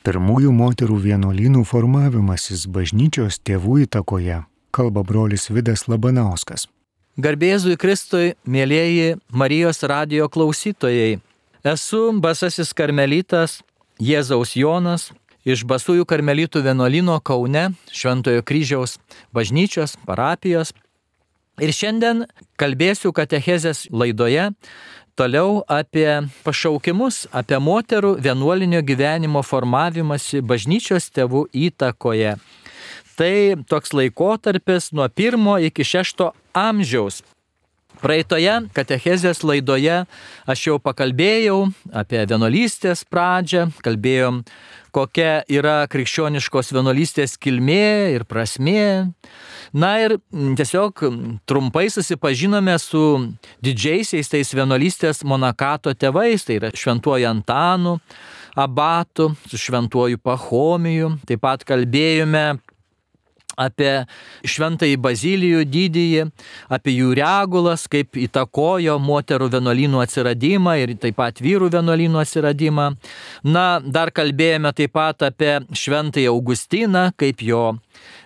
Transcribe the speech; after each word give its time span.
Pirmųjų 0.00 0.48
moterų 0.56 0.94
vienuolynų 1.04 1.60
formavimasis 1.68 2.62
bažnyčios 2.72 3.36
tėvų 3.44 3.82
įtakoje, 3.84 4.38
kalba 4.72 5.02
brolis 5.04 5.50
Vidas 5.52 5.84
Labanauskas. 5.92 6.64
Garbėzui 7.20 7.76
Kristui, 7.76 8.30
mėlyjeji 8.48 9.18
Marijos 9.28 9.82
radio 9.84 10.30
klausytojai. 10.32 11.18
Esu 11.68 12.06
Basasis 12.16 12.72
Karmelitas 12.72 13.58
Jėzaus 14.00 14.54
Jonas 14.56 15.10
iš 15.44 15.66
Basųjų 15.68 16.06
Karmelitų 16.08 16.62
vienuolino 16.64 17.18
Kaune, 17.20 17.74
Šventojo 17.92 18.40
kryžiaus 18.40 18.96
bažnyčios, 19.36 19.98
parapijos. 20.08 20.72
Ir 21.60 21.76
šiandien 21.76 22.24
kalbėsiu 22.56 23.12
katechezės 23.12 23.84
laidoje 23.92 24.48
toliau 25.20 25.60
apie 25.68 26.08
pašaukimus, 26.46 27.26
apie 27.28 27.58
moterų 27.60 28.14
vienuolinio 28.24 28.80
gyvenimo 28.80 29.42
formavimąsi 29.44 30.40
bažnyčios 30.40 31.10
tėvų 31.12 31.42
įtakoje. 31.66 32.38
Tai 33.20 33.34
toks 33.68 33.92
laikotarpis 33.92 34.88
nuo 34.96 35.10
pirmo 35.12 35.58
iki 35.60 35.84
šešto 35.84 36.30
amžiaus. 36.56 37.20
Praeitoje 38.00 38.54
katechezės 38.72 39.42
laidoje 39.44 39.98
aš 40.48 40.64
jau 40.70 40.78
pakalbėjau 40.80 41.58
apie 41.92 42.24
vienuolystės 42.24 43.04
pradžią, 43.04 43.66
kalbėjom, 43.84 44.40
kokia 44.92 45.42
yra 45.50 45.84
krikščioniškos 45.90 46.72
vienuolystės 46.74 47.36
kilmė 47.40 48.16
ir 48.16 48.26
prasmė. 48.28 49.12
Na 49.72 49.92
ir 50.02 50.16
tiesiog 50.32 51.04
trumpai 51.48 51.86
susipažinome 51.92 52.74
su 52.82 53.04
didžiaisiais 53.64 54.30
tais 54.32 54.54
vienuolystės 54.56 55.22
monakato 55.24 55.94
tėvais, 55.94 56.46
tai 56.46 56.58
yra 56.58 56.72
šventuoju 56.74 57.28
Antanu, 57.30 57.98
abatu, 58.58 59.30
su 59.46 59.60
šventuoju 59.60 60.18
Pahomiju. 60.22 61.14
Taip 61.28 61.44
pat 61.44 61.64
kalbėjome 61.68 62.58
apie 63.60 63.92
šventąjį 64.48 64.96
Bazilijų 65.04 65.64
didįjį, 65.68 66.26
apie 66.72 66.94
jų 66.96 67.12
regulas, 67.20 67.86
kaip 67.90 68.18
įtakojo 68.20 68.96
moterų 69.02 69.50
vienuolynų 69.56 70.02
atsiradimą 70.04 70.76
ir 70.82 70.94
taip 71.00 71.18
pat 71.20 71.42
vyrų 71.44 71.70
vienuolynų 71.76 72.22
atsiradimą. 72.22 72.88
Na, 73.44 73.66
dar 73.84 74.12
kalbėjome 74.14 74.72
taip 74.76 74.96
pat 74.96 75.26
apie 75.28 75.58
šventąjį 75.76 76.30
Augustiną, 76.32 77.10
kaip 77.20 77.44
jo 77.44 77.64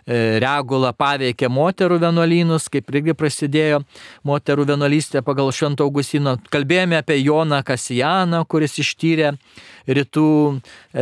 regula 0.07 0.93
paveikė 0.93 1.49
moterų 1.49 1.99
vienuolynus, 2.03 2.69
kaip 2.73 2.91
irgi 2.93 3.15
prasidėjo 3.17 3.83
moterų 4.27 4.69
vienuolystė 4.73 5.25
pagal 5.25 5.53
Švento 5.55 5.87
Augustino. 5.87 6.37
Kalbėjome 6.53 6.99
apie 7.01 7.19
Joną 7.23 7.63
Kasijaną, 7.65 8.45
kuris 8.49 8.79
ištyrė 8.83 9.35
rytų 9.89 10.29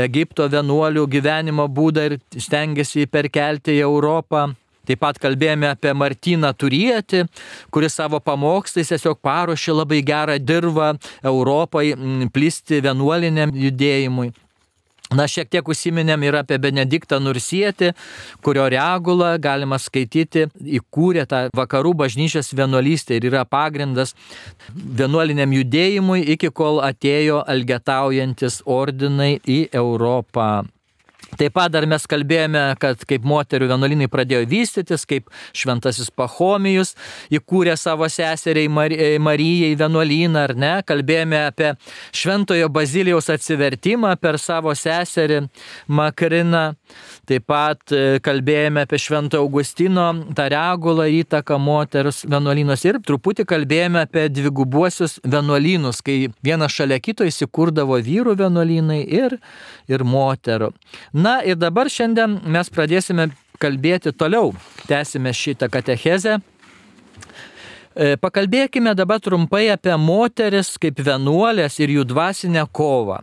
Egipto 0.07 0.49
vienuolių 0.51 1.07
gyvenimo 1.11 1.69
būdą 1.69 2.09
ir 2.11 2.19
stengiasi 2.39 3.03
jį 3.03 3.11
perkelti 3.11 3.79
į 3.79 3.87
Europą. 3.87 4.51
Taip 4.83 4.99
pat 4.99 5.19
kalbėjome 5.23 5.69
apie 5.71 5.93
Martyną 5.95 6.49
Turietį, 6.59 7.21
kuris 7.71 7.95
savo 7.95 8.19
pamokslais 8.19 8.91
tiesiog 8.91 9.21
paruošė 9.23 9.77
labai 9.77 10.01
gerą 10.03 10.41
dirbą 10.43 10.89
Europai 11.23 11.93
plisti 12.35 12.81
vienuoliniam 12.83 13.55
judėjimui. 13.55 14.33
Na, 15.17 15.27
šiek 15.29 15.51
tiek 15.53 15.69
užsiminėm 15.69 16.25
ir 16.25 16.39
apie 16.41 16.57
Benediktą 16.63 17.19
Nursietį, 17.21 17.93
kurio 18.45 18.67
regulą 18.73 19.35
galima 19.43 19.79
skaityti, 19.83 20.47
įkūrė 20.81 21.27
tą 21.29 21.43
vakarų 21.57 21.95
bažnyčios 22.05 22.53
vienuolystę 22.57 23.19
ir 23.19 23.29
yra 23.33 23.45
pagrindas 23.45 24.15
vienuoliniam 24.73 25.53
judėjimui, 25.53 26.23
iki 26.37 26.53
kol 26.55 26.81
atėjo 26.85 27.43
algetaujantis 27.55 28.63
ordinai 28.65 29.35
į 29.45 29.67
Europą. 29.73 30.63
Taip 31.41 31.55
pat 31.57 31.73
dar 31.73 31.87
mes 31.89 32.05
kalbėjome, 32.05 32.61
kad 32.77 33.01
kaip 33.09 33.25
moterių 33.25 33.71
vienuolinai 33.71 34.09
pradėjo 34.13 34.43
vystytis, 34.51 35.07
kaip 35.09 35.31
šventasis 35.57 36.11
Pahomijus 36.13 36.93
įkūrė 37.33 37.73
savo 37.81 38.05
seseriai 38.13 38.69
Marijai 38.69 39.73
vienuolyną, 39.81 40.43
ar 40.43 40.53
ne? 40.53 40.73
Kalbėjome 40.85 41.41
apie 41.47 41.71
šventojo 42.13 42.69
Bazilijaus 42.73 43.31
atsivertimą 43.33 44.13
per 44.21 44.37
savo 44.43 44.75
seserį 44.77 45.47
Makriną. 45.89 46.75
Taip 47.29 47.47
pat 47.49 47.95
e, 47.97 48.19
kalbėjome 48.21 48.85
apie 48.85 49.01
švento 49.01 49.41
Augustino 49.41 50.11
tą 50.37 50.51
regulą 50.53 51.07
įtaką 51.23 51.57
moters 51.63 52.27
vienuolynos 52.29 52.85
ir 52.85 53.01
truputį 53.09 53.47
kalbėjome 53.49 54.03
apie 54.05 54.27
dvigubuosius 54.29 55.17
vienuolynus, 55.25 56.03
kai 56.05 56.27
vienas 56.45 56.77
šalia 56.77 57.01
kito 57.01 57.25
įsikurdavo 57.25 57.97
vyrų 58.05 58.37
vienuolynai 58.43 59.01
ir, 59.07 59.39
ir 59.93 60.05
moterų. 60.05 60.73
Na 61.15 61.41
ir 61.47 61.59
dabar 61.61 61.91
šiandien 61.93 62.41
mes 62.51 62.73
pradėsime 62.73 63.31
kalbėti 63.63 64.13
toliau, 64.17 64.53
tęsime 64.89 65.33
šitą 65.37 65.69
katechezę. 65.73 66.39
E, 67.93 68.17
pakalbėkime 68.17 68.95
dabar 68.97 69.21
trumpai 69.21 69.67
apie 69.73 69.95
moteris 70.01 70.75
kaip 70.81 71.01
vienuolės 71.05 71.77
ir 71.83 71.93
jų 71.99 72.07
dvasinę 72.09 72.65
kovą. 72.73 73.21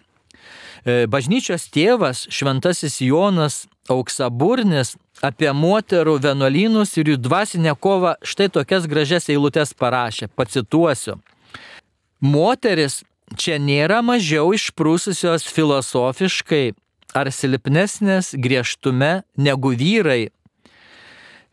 E, 0.86 1.06
bažnyčios 1.12 1.68
tėvas 1.74 2.28
Šventasis 2.32 3.00
Jonas 3.02 3.64
Auksaburnis 3.90 4.94
apie 5.26 5.50
moterų 5.52 6.20
vienuolynus 6.24 6.94
ir 7.02 7.16
jų 7.16 7.18
dvasinę 7.26 7.74
kovą 7.82 8.14
štai 8.22 8.48
tokias 8.54 8.86
gražias 8.88 9.28
eilutes 9.34 9.74
parašė, 9.74 10.30
pacituosiu. 10.38 11.18
Moteris 12.22 13.02
čia 13.38 13.60
nėra 13.62 14.02
mažiau 14.06 14.54
išprūsusios 14.56 15.48
filosofiškai 15.50 16.74
ar 17.18 17.32
silpnesnės 17.34 18.34
griežtume 18.38 19.24
negu 19.38 19.74
vyrai. 19.78 20.30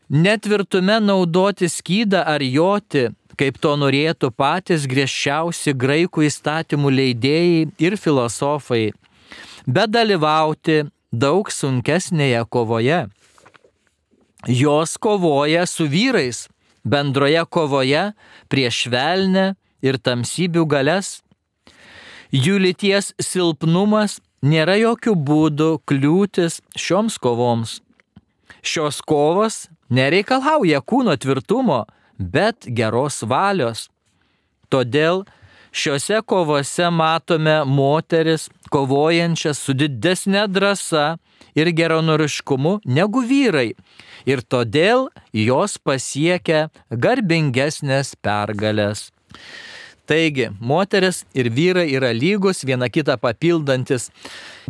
Netvirtume 0.07 0.99
naudoti 1.03 1.67
skydą 1.67 2.23
ar 2.23 2.43
joti, 2.43 3.09
kaip 3.37 3.57
to 3.61 3.73
norėtų 3.77 4.31
patys 4.31 4.87
griežčiausi 4.89 5.73
graikų 5.75 6.27
įstatymų 6.29 6.93
leidėjai 6.99 7.65
ir 7.83 7.97
filosofai, 7.99 8.93
bet 9.67 9.91
dalyvauti 9.91 10.85
daug 11.11 11.51
sunkesnėje 11.51 12.45
kovoje. 12.49 13.05
Jos 14.47 14.95
kovoja 15.01 15.65
su 15.67 15.87
vyrais, 15.91 16.45
bendroje 16.85 17.43
kovoje 17.49 18.11
prieš 18.47 18.87
velnę 18.93 19.55
ir 19.83 19.99
tamsybių 19.99 20.63
galės. 20.69 21.17
Jų 22.31 22.57
lyties 22.59 23.13
silpnumas 23.23 24.19
nėra 24.43 24.75
jokių 24.81 25.13
būdų 25.15 25.69
kliūtis 25.87 26.59
šioms 26.75 27.15
kovoms. 27.23 27.79
Šios 28.61 28.99
kovos 29.05 29.67
nereikalauja 29.89 30.81
kūno 30.83 31.15
tvirtumo, 31.15 31.85
bet 32.17 32.67
geros 32.67 33.21
valios. 33.23 33.87
Todėl 34.67 35.23
šiuose 35.71 36.19
kovose 36.27 36.89
matome 36.91 37.61
moteris 37.63 38.49
kovojančias 38.73 39.61
su 39.63 39.77
didesnė 39.77 40.47
drąsa 40.51 41.15
ir 41.55 41.71
geronoriškumu 41.71 42.81
negu 42.85 43.23
vyrai. 43.23 43.71
Ir 44.27 44.43
todėl 44.43 45.07
jos 45.31 45.77
pasiekia 45.79 46.67
garbingesnės 46.91 48.17
pergalės. 48.19 49.07
Taigi, 50.07 50.49
moteris 50.63 51.25
ir 51.35 51.49
vyrai 51.51 51.89
yra 51.91 52.13
lygus, 52.15 52.63
viena 52.63 52.87
kitą 52.87 53.17
papildantis. 53.19 54.07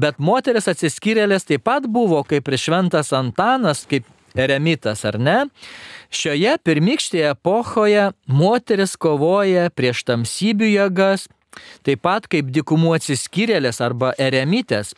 Bet 0.02 0.18
moteris 0.18 0.66
atsiskyrėlės 0.72 1.46
taip 1.46 1.66
pat 1.68 1.86
buvo 1.86 2.24
kaip 2.26 2.50
ir 2.50 2.58
šventas 2.58 3.14
Antanas, 3.14 3.84
kaip 3.90 4.08
eremitas, 4.38 5.04
ar 5.06 5.20
ne? 5.22 5.38
Šioje 6.10 6.56
pirmykštėje 6.66 7.34
epochoje 7.36 8.10
moteris 8.26 8.96
kovoja 8.98 9.68
prieš 9.78 10.06
tamsybių 10.08 10.72
jėgas, 10.72 11.28
taip 11.86 12.02
pat 12.08 12.26
kaip 12.32 12.50
dikumų 12.54 12.96
atsiskyrėlės 12.98 13.82
arba 13.84 14.14
eremitės. 14.18 14.96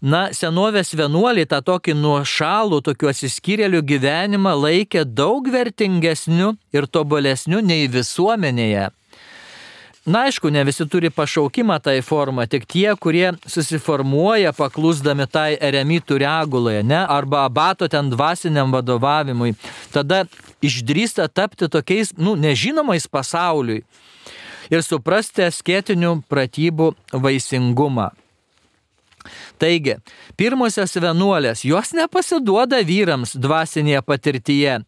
Na, 0.00 0.30
senovės 0.32 0.94
vienuoliai 0.96 1.44
tą 1.44 1.58
tokį 1.60 1.92
nuošalų, 1.98 2.78
tokių 2.86 3.10
atsiskyrėlių 3.10 3.82
gyvenimą 3.90 4.54
laikė 4.56 5.02
daug 5.04 5.50
vertingesniu 5.52 6.54
ir 6.72 6.86
tobulesniu 6.88 7.60
nei 7.60 7.84
visuomenėje. 7.90 8.88
Na 10.10 10.24
aišku, 10.26 10.50
ne 10.50 10.64
visi 10.66 10.82
turi 10.90 11.06
pašaukimą 11.14 11.76
tai 11.78 12.00
formą, 12.02 12.42
tik 12.50 12.64
tie, 12.66 12.88
kurie 12.98 13.28
susiformuoja 13.46 14.50
paklusdami 14.56 15.28
tai 15.30 15.54
eremitų 15.68 16.18
reguloje, 16.18 16.80
ne, 16.82 16.98
arba 16.98 17.44
abato 17.46 17.86
ten 17.86 18.08
dvasiniam 18.10 18.74
vadovavimui, 18.74 19.52
tada 19.94 20.24
išdrįsta 20.66 21.28
tapti 21.30 21.68
tokiais, 21.70 22.10
nu, 22.18 22.34
nežinomais 22.34 23.06
pasauliui 23.06 23.84
ir 24.72 24.82
suprasti 24.82 25.46
asketinių 25.46 26.16
pratybų 26.26 26.90
vaisingumą. 27.14 28.10
Taigi, 29.60 29.96
pirmosios 30.40 30.94
vienuolės, 30.96 31.64
jos 31.68 31.92
nepasiduoda 31.96 32.80
vyrams 32.86 33.34
dvasinėje 33.36 34.02
patirtyje. 34.06 34.78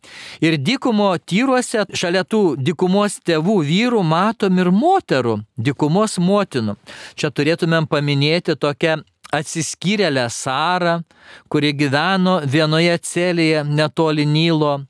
Ir 0.44 0.58
dykumo 0.58 1.12
tyruose 1.18 1.84
šalia 1.92 2.24
tų 2.24 2.42
dykumos 2.56 3.20
tėvų 3.26 3.58
vyrų 3.68 4.02
matom 4.06 4.60
ir 4.62 4.72
moterų, 4.72 5.38
dykumos 5.56 6.18
motinų. 6.22 6.76
Čia 7.14 7.32
turėtumėm 7.34 7.88
paminėti 7.90 8.56
tokią 8.56 9.00
atsiskyrėlę 9.32 10.28
Sarą, 10.30 11.00
kuri 11.48 11.72
gyveno 11.76 12.40
vienoje 12.44 12.98
celėje 13.04 13.64
netoli 13.64 14.26
Nylo. 14.28 14.80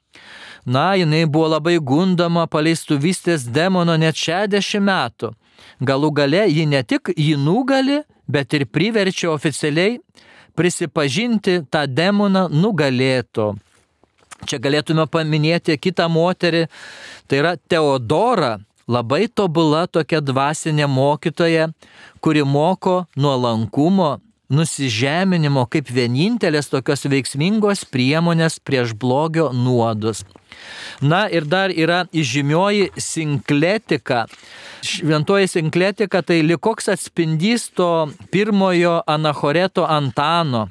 Na, 0.64 0.92
jinai 0.94 1.24
buvo 1.26 1.48
labai 1.56 1.78
gundama 1.82 2.46
paleistuvystės 2.46 3.48
demono 3.50 3.96
net 3.98 4.18
60 4.18 4.82
metų. 4.86 5.32
Galų 5.82 6.10
gale 6.14 6.44
ji 6.50 6.66
ne 6.70 6.82
tik 6.86 7.10
jį 7.16 7.34
nugali, 7.38 8.02
bet 8.32 8.56
ir 8.56 8.66
priverčia 8.66 9.30
oficialiai 9.32 9.98
prisipažinti 10.56 11.62
tą 11.72 11.84
demoną 11.88 12.48
nugalėto. 12.52 13.52
Čia 14.48 14.58
galėtume 14.58 15.06
paminėti 15.06 15.78
kitą 15.78 16.08
moterį, 16.10 16.66
tai 17.30 17.38
yra 17.38 17.52
Teodora, 17.70 18.56
labai 18.90 19.28
tobula 19.30 19.86
tokia 19.86 20.20
dvasinė 20.20 20.88
mokytoja, 20.90 21.68
kuri 22.20 22.42
moko 22.42 23.04
nuolankumo, 23.16 24.16
nusižeminimo 24.50 25.64
kaip 25.70 25.90
vienintelės 25.92 26.70
tokios 26.72 27.06
veiksmingos 27.08 27.84
priemonės 27.92 28.58
prieš 28.60 28.94
blogio 28.98 29.50
nuodus. 29.54 30.24
Na 31.00 31.24
ir 31.32 31.46
dar 31.48 31.72
yra 31.72 32.04
įžymioji 32.12 32.90
sinkletika. 33.00 34.26
Šventoji 34.82 35.48
sinkletika 35.48 36.22
tai 36.26 36.42
likoks 36.44 36.90
atspindys 36.92 37.70
to 37.72 38.10
pirmojo 38.34 39.00
anachoreto 39.06 39.86
Antano. 39.88 40.68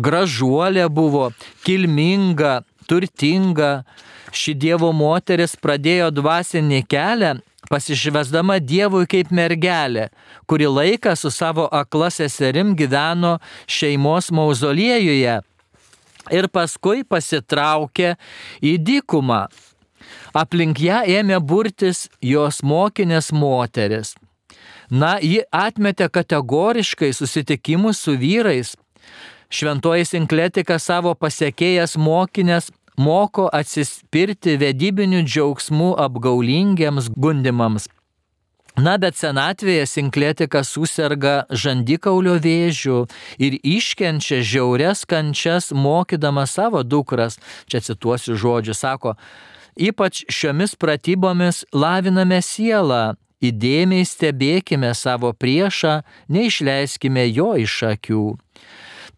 Gražuolė 0.00 0.86
buvo, 0.88 1.30
kilminga, 1.66 2.60
turtinga. 2.88 3.82
Ši 4.30 4.54
Dievo 4.54 4.92
moteris 4.94 5.56
pradėjo 5.58 6.12
dvasinį 6.14 6.84
kelią 6.86 7.32
pasišvesdama 7.70 8.58
Dievui 8.60 9.06
kaip 9.10 9.30
mergelė, 9.34 10.08
kuri 10.50 10.66
laiką 10.66 11.14
su 11.16 11.30
savo 11.30 11.68
akla 11.70 12.10
seserim 12.10 12.74
gyveno 12.76 13.38
šeimos 13.70 14.30
mauzoliejuje 14.34 15.38
ir 16.34 16.48
paskui 16.52 17.04
pasitraukė 17.06 18.14
į 18.62 18.76
dykumą. 18.86 19.44
Aplink 20.34 20.80
ją 20.82 21.02
ėmė 21.18 21.38
burtis 21.42 22.08
jos 22.22 22.62
mokinės 22.66 23.30
moteris. 23.32 24.14
Na, 24.90 25.18
ji 25.22 25.44
atmetė 25.54 26.08
kategoriškai 26.10 27.12
susitikimus 27.14 28.00
su 28.02 28.16
vyrais. 28.18 28.74
Šventoji 29.50 30.06
sinkletika 30.06 30.78
savo 30.78 31.14
pasiekėjas 31.18 31.96
mokinės 31.98 32.70
moko 32.98 33.48
atsispirti 33.52 34.56
vedybinių 34.60 35.22
džiaugsmų 35.26 35.94
apgaulingiams 36.06 37.10
gundimams. 37.16 37.88
Na, 38.78 38.94
bet 39.02 39.18
senatvėje 39.18 39.86
sinkletika 39.90 40.62
susirga 40.64 41.42
žandikaulio 41.50 42.36
vėžių 42.40 43.00
ir 43.42 43.56
iškenčia 43.66 44.38
žiaurias 44.46 45.02
kančias, 45.10 45.72
mokydama 45.74 46.46
savo 46.46 46.84
dukras. 46.86 47.40
Čia 47.66 47.82
cituosiu 47.82 48.38
žodžiu, 48.38 48.76
sako, 48.78 49.16
ypač 49.74 50.22
šiomis 50.30 50.76
pratybomis 50.78 51.64
laviname 51.74 52.38
sielą, 52.46 53.18
įdėmiai 53.42 54.06
stebėkime 54.06 54.94
savo 54.94 55.34
priešą, 55.34 56.00
neišleiskime 56.30 57.26
jo 57.34 57.56
iš 57.58 57.82
akių. 57.90 58.24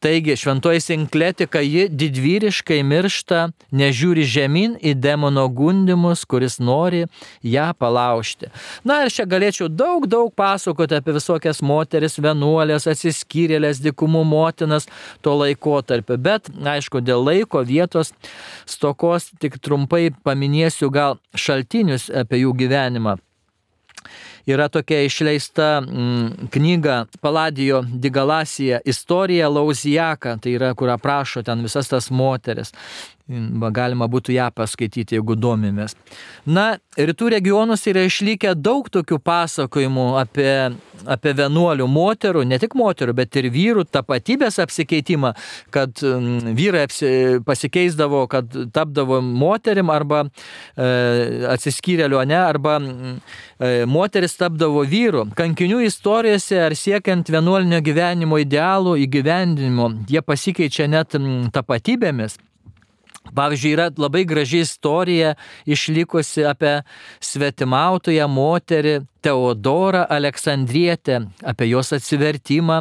Taigi 0.02 0.36
šventoji 0.36 0.80
sinkletika 0.80 1.60
ji 1.62 1.84
didvyriškai 1.88 2.80
miršta, 2.82 3.44
nežiūri 3.70 4.24
žemyn 4.26 4.74
į 4.82 4.96
demono 4.98 5.44
gundimus, 5.46 6.24
kuris 6.26 6.58
nori 6.58 7.04
ją 7.46 7.68
palaužti. 7.78 8.50
Na 8.82 9.04
ir 9.04 9.14
čia 9.14 9.28
galėčiau 9.30 9.70
daug, 9.70 10.08
daug 10.10 10.34
pasakoti 10.34 10.98
apie 10.98 11.14
visokias 11.14 11.62
moteris, 11.62 12.18
vienuolės, 12.18 12.90
atsiskyrėlės, 12.90 13.78
dikumų 13.86 14.26
motinas 14.26 14.90
to 15.22 15.38
laikotarpio. 15.38 16.18
Bet, 16.18 16.50
aišku, 16.50 16.98
dėl 16.98 17.22
laiko 17.22 17.62
vietos 17.62 18.10
stokos 18.66 19.30
tik 19.38 19.62
trumpai 19.62 20.08
paminėsiu 20.26 20.90
gal 20.90 21.20
šaltinius 21.38 22.10
apie 22.10 22.42
jų 22.42 22.58
gyvenimą 22.64 23.20
yra 24.46 24.68
tokia 24.68 25.02
išleista 25.06 25.80
mm, 25.80 26.48
knyga 26.50 27.04
Paladijo 27.20 27.82
Digalasija 27.82 28.80
Istorija 28.84 29.48
Lauzijaka, 29.48 30.36
tai 30.42 30.56
yra, 30.58 30.74
kur 30.74 30.90
aprašo 30.90 31.42
ten 31.42 31.62
visas 31.62 31.88
tas 31.88 32.10
moteris. 32.10 32.72
Galima 33.28 34.08
būtų 34.10 34.34
ją 34.34 34.48
paskaityti, 34.54 35.16
jeigu 35.16 35.36
domimės. 35.38 35.94
Na, 36.44 36.74
rytų 36.98 37.30
regionuose 37.36 37.92
yra 37.92 38.02
išlikę 38.08 38.56
daug 38.58 38.88
tokių 38.90 39.20
pasakojimų 39.22 40.06
apie, 40.18 40.74
apie 41.06 41.32
vienuolių 41.38 41.86
moterų, 41.86 42.42
ne 42.50 42.58
tik 42.58 42.74
moterų, 42.74 43.14
bet 43.22 43.38
ir 43.38 43.48
vyrų 43.54 43.86
tapatybės 43.94 44.58
apsikeitimą, 44.64 45.32
kad 45.70 46.02
mm, 46.02 46.52
vyrai 46.58 46.84
pasikeisdavo, 47.46 48.26
kad 48.32 48.50
tapdavo 48.74 49.22
moterim 49.22 49.94
arba 49.94 50.24
e, 50.26 51.46
atsiskyrėliu, 51.54 52.18
ne, 52.26 52.40
arba 52.42 52.78
mm, 52.82 53.16
e, 53.62 53.74
moteris 53.86 54.34
tapdavo 54.40 54.82
vyru. 54.82 55.28
Kankinių 55.38 55.84
istorijose 55.86 56.58
ar 56.66 56.74
siekiant 56.74 57.30
vienuolinio 57.30 57.78
gyvenimo 57.86 58.42
idealų 58.42 58.98
įgyvendinimo, 59.06 59.92
jie 60.10 60.26
pasikeičia 60.26 60.90
net 60.90 61.14
mm, 61.14 61.52
tapatybėmis. 61.54 62.42
Pavyzdžiui, 63.30 63.72
yra 63.72 63.86
labai 63.96 64.24
graži 64.28 64.60
istorija 64.66 65.34
išlikusi 65.64 66.44
apie 66.44 66.80
svetimautoją 67.22 68.26
moterį 68.28 68.98
Teodorą 69.22 70.02
Aleksandrietę, 70.10 71.20
apie 71.46 71.68
jos 71.70 71.92
atsivertimą 71.94 72.80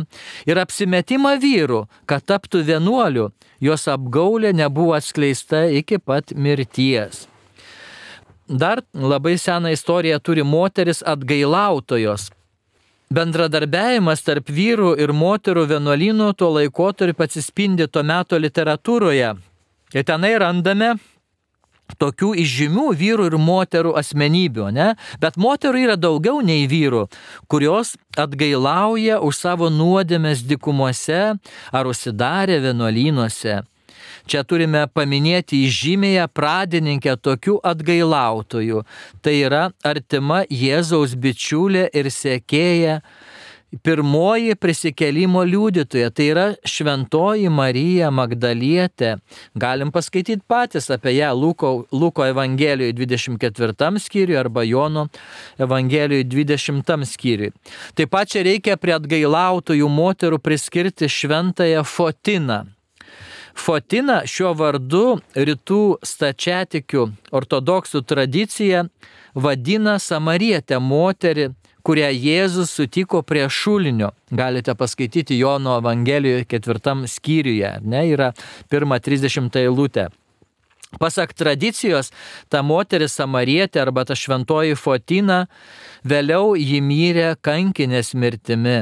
ir 0.49 0.57
apsimetimą 0.57 1.35
vyrų, 1.43 1.83
kad 2.09 2.25
taptų 2.25 2.63
vienuoliu. 2.65 3.29
Jos 3.61 3.85
apgaulė 3.93 4.49
nebuvo 4.57 4.95
atskleista 4.97 5.67
iki 5.69 6.01
pat 6.01 6.33
mirties. 6.33 7.27
Dar 8.49 8.81
labai 8.93 9.37
seną 9.37 9.69
istoriją 9.71 10.17
turi 10.19 10.43
moteris 10.43 11.03
atgailautojos. 11.05 12.31
Bendradarbiavimas 13.11 14.23
tarp 14.23 14.49
vyrų 14.49 14.95
ir 15.03 15.11
moterų 15.13 15.67
vienuolynų 15.69 16.33
tuo 16.39 16.49
laikotarpiu 16.57 17.25
atsispindi 17.27 17.87
to 17.91 18.03
meto 18.07 18.39
literatūroje, 18.39 19.33
Ir 19.91 20.05
tenai 20.07 20.35
randame 20.39 20.95
tokių 21.99 22.31
išžymių 22.43 22.85
vyrų 22.95 23.25
ir 23.31 23.37
moterų 23.41 23.95
asmenybių, 23.99 24.69
ne? 24.75 24.91
Bet 25.19 25.39
moterų 25.41 25.83
yra 25.87 25.97
daugiau 25.99 26.39
nei 26.45 26.67
vyrų, 26.71 27.07
kurios 27.51 27.95
atgailauja 28.19 29.19
už 29.19 29.35
savo 29.35 29.71
nuodėmės 29.73 30.45
dikumuose 30.47 31.21
ar 31.71 31.91
užsidarė 31.91 32.61
vienuolynuose. 32.63 33.61
Čia 34.29 34.43
turime 34.45 34.85
paminėti 34.87 35.63
žymėje 35.71 36.27
pradininkę 36.33 37.15
tokių 37.17 37.57
atgailautojų. 37.65 38.83
Tai 39.21 39.33
yra 39.33 39.63
artima 39.83 40.43
Jėzaus 40.45 41.15
bičiulė 41.17 41.87
ir 41.93 42.11
sėkėja 42.13 43.01
pirmoji 43.83 44.55
prisikelimo 44.55 45.43
liudytoja, 45.43 46.09
tai 46.11 46.25
yra 46.33 46.45
šventoji 46.67 47.49
Marija 47.49 48.11
Magdalietė. 48.11 49.15
Galim 49.55 49.93
paskaityti 49.95 50.43
patys 50.47 50.89
apie 50.91 51.15
ją 51.15 51.31
Luko, 51.37 51.71
Luko 51.91 52.25
Evangelijoje 52.27 52.93
24 52.93 53.99
skyriui 53.99 54.37
arba 54.37 54.63
Jono 54.63 55.07
Evangelijoje 55.59 56.27
20 56.27 57.05
skyriui. 57.05 57.53
Taip 57.95 58.11
pat 58.11 58.33
čia 58.33 58.43
reikia 58.43 58.77
prie 58.77 58.97
atgailautojų 58.97 59.87
moterų 59.87 60.41
priskirti 60.43 61.09
šventąją 61.09 61.83
Fotiną. 61.87 62.65
Fotina 63.55 64.21
šiuo 64.27 64.53
vardu 64.55 65.19
rytų 65.35 65.81
stačiatikių 66.07 67.07
ortodoksų 67.35 68.01
tradicija 68.07 68.85
vadina 69.35 69.97
samarietę 69.99 70.79
moterį 70.79 71.51
kurią 71.83 72.09
Jėzus 72.13 72.71
sutiko 72.75 73.21
prie 73.23 73.47
šulinio. 73.49 74.11
Galite 74.31 74.75
paskaityti 74.75 75.37
Jono 75.39 75.77
Evangelijoje 75.81 76.47
ketvirtam 76.49 77.05
skyriuje, 77.07 77.77
ne, 77.83 78.05
yra 78.13 78.31
pirma 78.69 78.99
30 78.99 79.59
eilutė. 79.63 80.09
Pasak 80.99 81.31
tradicijos, 81.33 82.11
ta 82.51 82.59
moteris 82.61 83.15
samarietė 83.15 83.79
arba 83.79 84.03
ta 84.05 84.15
šventoji 84.17 84.75
Fotina 84.75 85.45
vėliau 86.03 86.57
jį 86.59 86.81
myrė 86.83 87.29
kankinės 87.39 88.11
mirtimi. 88.13 88.81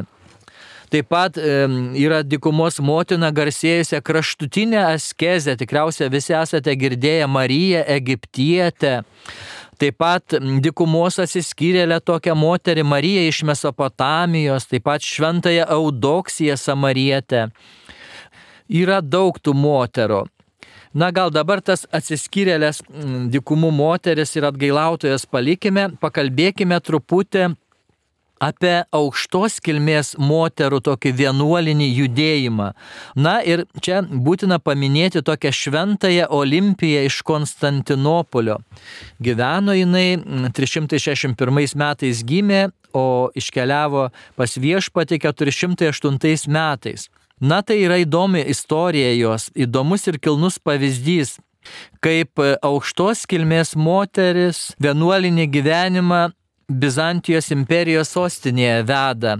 Taip 0.89 1.05
pat 1.12 1.38
yra 1.38 2.24
dikumos 2.25 2.79
motina 2.81 3.29
garsėjusią 3.29 4.00
kraštutinę 4.01 4.79
askezę, 4.96 5.53
tikriausiai 5.60 6.10
visi 6.10 6.34
esate 6.34 6.74
girdėję 6.74 7.27
Mariją 7.29 7.84
Egiptietę. 7.98 8.96
Taip 9.79 10.00
pat 10.01 10.36
dikumos 10.65 11.22
atsiskyrėlė 11.22 12.01
tokia 12.01 12.34
moterį 12.36 12.84
Marija 12.84 13.27
iš 13.29 13.43
Mesopotamijos, 13.48 14.65
taip 14.67 14.88
pat 14.89 15.05
šventąją 15.05 15.69
Eudoksiją 15.77 16.58
Samarietę. 16.58 17.46
Yra 18.67 19.00
daug 19.05 19.38
tų 19.38 19.53
moterų. 19.55 20.25
Na 20.93 21.12
gal 21.13 21.29
dabar 21.29 21.62
tas 21.62 21.86
atsiskyrėlės 21.93 22.81
dikumų 23.29 23.69
moteris 23.77 24.34
ir 24.36 24.50
atgailautojas 24.50 25.27
palikime, 25.29 25.91
pakalbėkime 26.01 26.81
truputį 26.81 27.51
apie 28.39 28.75
aukštos 28.96 29.60
kilmės 29.63 30.13
moterų 30.19 30.79
tokį 30.88 31.13
vienuolinį 31.19 31.89
judėjimą. 32.00 32.72
Na 33.19 33.39
ir 33.43 33.65
čia 33.84 34.01
būtina 34.03 34.60
paminėti 34.63 35.24
tokią 35.25 35.51
šventąją 35.55 36.29
Olimpiją 36.39 37.05
iš 37.10 37.22
Konstantinopolio. 37.27 38.60
Gyveno 39.19 39.75
jinai 39.75 40.17
361 40.55 41.75
metais 41.79 42.24
gimė, 42.24 42.69
o 42.93 43.29
iškeliavo 43.38 44.08
pas 44.36 44.55
viešpatį 44.58 45.19
408 45.27 46.50
metais. 46.50 47.10
Na 47.39 47.62
tai 47.63 47.77
yra 47.86 48.00
įdomi 48.01 48.41
istorija 48.51 49.13
jos, 49.15 49.48
įdomus 49.55 50.08
ir 50.12 50.17
kilnus 50.19 50.58
pavyzdys, 50.60 51.38
kaip 52.03 52.41
aukštos 52.65 53.24
kilmės 53.29 53.75
moteris 53.79 54.74
vienuolinį 54.84 55.46
gyvenimą 55.53 56.24
Bizantijos 56.70 57.50
imperijos 57.50 58.12
sostinėje 58.14 58.84
veda. 58.86 59.40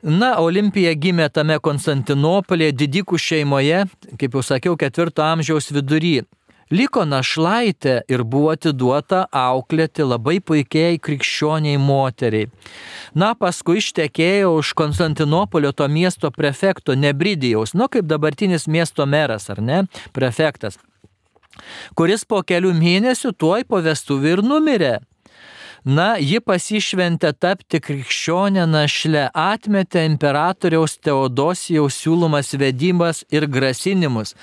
Na, 0.00 0.30
Olimpija 0.40 0.94
gimė 0.96 1.26
tame 1.28 1.58
Konstantinopolėje, 1.60 2.72
didikų 2.80 3.18
šeimoje, 3.20 3.82
kaip 4.16 4.36
jau 4.38 4.42
sakiau, 4.44 4.76
ketvirto 4.80 5.20
amžiaus 5.20 5.68
vidury. 5.76 6.22
Liko 6.70 7.02
našlaitė 7.04 7.96
ir 8.08 8.22
buvo 8.24 8.54
atiduota 8.54 9.24
auklėti 9.34 10.06
labai 10.06 10.38
puikiai 10.40 11.00
krikščioniai 11.02 11.76
moteriai. 11.82 12.48
Na, 13.12 13.34
paskui 13.34 13.82
ištekėjo 13.82 14.54
už 14.62 14.72
Konstantinopolio 14.78 15.74
to 15.76 15.90
miesto 15.90 16.30
prefekto 16.30 16.94
Nebridijaus, 16.94 17.74
nu 17.74 17.90
kaip 17.90 18.06
dabartinis 18.08 18.68
miesto 18.70 19.04
meras, 19.04 19.50
ar 19.50 19.60
ne, 19.60 19.82
prefektas, 20.16 20.78
kuris 21.98 22.24
po 22.24 22.40
kelių 22.46 22.72
mėnesių 22.78 23.34
tuoj 23.34 23.66
po 23.68 23.82
vestuvių 23.84 24.36
ir 24.38 24.46
numirė. 24.46 24.96
Na, 25.84 26.18
ji 26.20 26.42
pasišventė 26.44 27.30
tapti 27.40 27.78
krikščionę 27.80 28.66
našlę, 28.68 29.22
atmetė 29.32 30.02
imperatoriaus 30.10 30.98
Teodosijaus 31.00 31.96
siūlomas 32.02 32.52
vedimas 32.60 33.22
ir 33.32 33.46
grasinimus. 33.48 34.34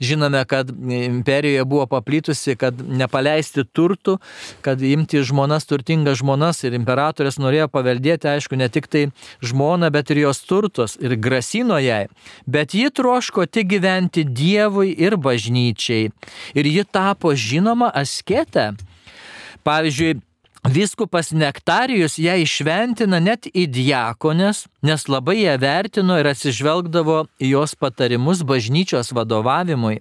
Žinome, 0.00 0.40
kad 0.48 0.70
imperijoje 0.72 1.66
buvo 1.68 1.84
paplitusi, 1.90 2.56
kad 2.56 2.80
nepaleisti 2.80 3.66
turtų, 3.76 4.16
kad 4.64 4.80
imti 4.80 5.20
žmonas 5.20 5.68
turtingas 5.68 6.22
žmonas 6.22 6.64
ir 6.64 6.78
imperatorius 6.78 7.36
norėjo 7.42 7.68
paveldėti, 7.72 8.30
aišku, 8.32 8.56
ne 8.56 8.70
tik 8.72 8.88
tai 8.88 9.06
žmoną, 9.44 9.92
bet 9.92 10.14
ir 10.14 10.24
jos 10.24 10.40
turtus 10.48 10.96
ir 10.96 11.18
grasino 11.20 11.76
jai. 11.76 12.06
Bet 12.48 12.72
ji 12.72 12.88
troško 12.88 13.44
tik 13.46 13.68
gyventi 13.74 14.24
Dievui 14.24 14.94
ir 14.96 15.18
bažnyčiai. 15.20 16.08
Ir 16.56 16.68
ji 16.72 16.86
tapo 16.88 17.34
žinoma 17.36 17.90
asketė. 17.92 18.72
Pavyzdžiui, 19.66 20.20
Viskupas 20.66 21.30
Nektarijus 21.30 22.18
ją 22.18 22.34
išventina 22.42 23.20
net 23.22 23.46
į 23.54 23.66
diakonės, 23.70 24.64
nes 24.82 25.06
labai 25.06 25.38
ją 25.44 25.54
vertino 25.62 26.16
ir 26.18 26.26
atsižvelgdavo 26.32 27.20
į 27.38 27.52
jos 27.52 27.76
patarimus 27.78 28.42
bažnyčios 28.42 29.12
vadovavimui. 29.14 30.00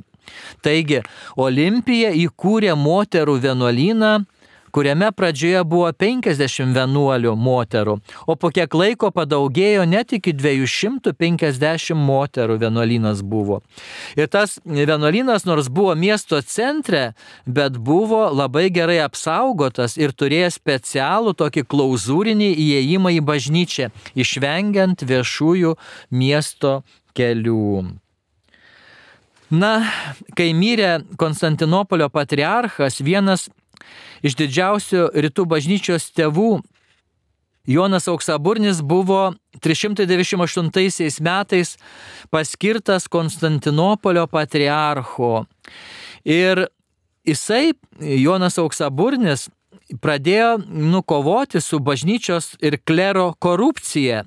Taigi, 0.66 1.04
Olimpija 1.38 2.10
įkūrė 2.18 2.74
moterų 2.80 3.38
vienuolyną 3.44 4.14
kuriame 4.76 5.08
pradžioje 5.16 5.62
buvo 5.64 5.88
50 5.96 6.74
vienuolių 6.76 7.32
moterų, 7.40 7.96
o 8.28 8.36
po 8.36 8.52
kiek 8.52 8.76
laiko 8.76 9.08
padaugėjo 9.16 9.86
net 9.88 10.12
iki 10.18 10.34
250 10.36 11.96
moterų 11.96 12.60
vienuolynas 12.60 13.24
buvo. 13.24 13.62
Ir 14.20 14.28
tas 14.28 14.58
vienuolynas 14.68 15.48
nors 15.48 15.72
buvo 15.72 15.96
miesto 15.96 16.42
centre, 16.44 17.14
bet 17.48 17.80
buvo 17.80 18.26
labai 18.36 18.68
gerai 18.76 19.00
apsaugotas 19.06 19.96
ir 19.96 20.12
turėjo 20.12 20.52
specialų 20.60 21.38
tokį 21.40 21.64
klauzūrinį 21.72 22.52
įėjimą 22.68 23.16
į 23.16 23.26
bažnyčią, 23.32 23.92
išvengiant 24.20 25.08
viešųjų 25.08 25.78
miesto 26.12 26.82
kelių. 27.16 27.96
Na, 29.56 29.76
kai 30.36 30.50
mirė 30.58 31.06
Konstantinopolio 31.22 32.10
patriarchas, 32.10 32.98
vienas 33.06 33.46
iš 34.26 34.38
didžiausių 34.40 35.10
rytų 35.26 35.46
bažnyčios 35.50 36.10
tėvų 36.16 36.60
Jonas 37.66 38.08
Auksaburnis 38.08 38.82
buvo 38.82 39.34
398 39.60 41.22
metais 41.22 41.78
paskirtas 42.30 43.08
Konstantinopolio 43.08 44.28
patriarcho. 44.28 45.46
Ir 46.24 46.68
jisai, 47.26 47.74
Jonas 48.00 48.60
Auksaburnis, 48.62 49.48
pradėjo 50.02 50.60
nukovoti 50.66 51.62
su 51.62 51.80
bažnyčios 51.80 52.54
ir 52.62 52.78
klero 52.86 53.32
korupcija. 53.40 54.24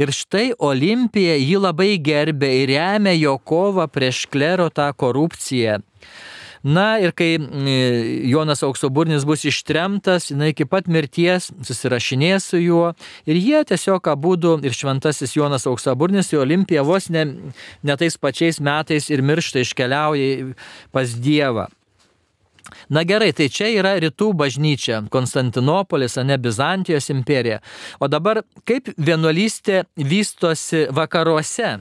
Ir 0.00 0.12
štai 0.12 0.52
Olimpija 0.58 1.36
jį 1.36 1.60
labai 1.64 1.94
gerbė 2.00 2.50
ir 2.62 2.72
remė 2.72 3.14
jo 3.18 3.36
kovą 3.38 3.88
prieš 3.92 4.26
klero 4.32 4.68
tą 4.72 4.90
korupciją. 4.96 5.80
Na 6.62 6.98
ir 6.98 7.12
kai 7.16 7.36
Jonas 8.28 8.64
Auksoburnis 8.66 9.26
bus 9.28 9.44
ištremtas, 9.48 10.30
jinai 10.32 10.50
iki 10.52 10.66
pat 10.66 10.88
mirties 10.90 11.50
susirašinės 11.66 12.50
su 12.50 12.60
juo 12.62 12.92
ir 13.28 13.38
jie 13.38 13.62
tiesiog 13.68 14.10
abu 14.10 14.36
ir 14.62 14.74
šventasis 14.74 15.36
Jonas 15.36 15.66
Auksoburnis 15.66 16.32
į 16.32 16.42
Olimpiją 16.42 16.84
vos 16.84 17.08
ne, 17.10 17.24
ne 17.82 17.96
tais 17.96 18.16
pačiais 18.16 18.60
metais 18.60 19.10
ir 19.10 19.22
miršta 19.22 19.62
iškeliauja 19.64 20.54
pas 20.92 21.14
Dievą. 21.14 21.68
Na 22.88 23.04
gerai, 23.04 23.32
tai 23.32 23.48
čia 23.48 23.68
yra 23.72 23.94
rytų 24.00 24.32
bažnyčia, 24.36 25.02
Konstantinopolis, 25.12 26.18
ne 26.20 26.36
Bizantijos 26.36 27.08
imperija. 27.12 27.62
O 28.00 28.08
dabar 28.12 28.42
kaip 28.68 28.90
vienuolystė 28.96 29.86
vystosi 29.96 30.86
vakaruose? 30.92 31.78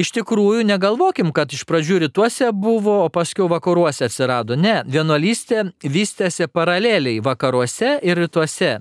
Iš 0.00 0.12
tikrųjų, 0.16 0.64
negalvokim, 0.64 1.32
kad 1.36 1.52
iš 1.52 1.66
pradžių 1.68 2.02
rytuose 2.06 2.48
buvo, 2.56 3.02
o 3.04 3.10
paskui 3.12 3.44
vakaruose 3.50 4.06
atsirado. 4.08 4.56
Ne, 4.56 4.80
vienuolystė 4.88 5.66
vystėsi 5.84 6.48
paraleliai 6.48 7.20
vakaruose 7.24 7.98
ir 8.00 8.20
rytuose. 8.22 8.78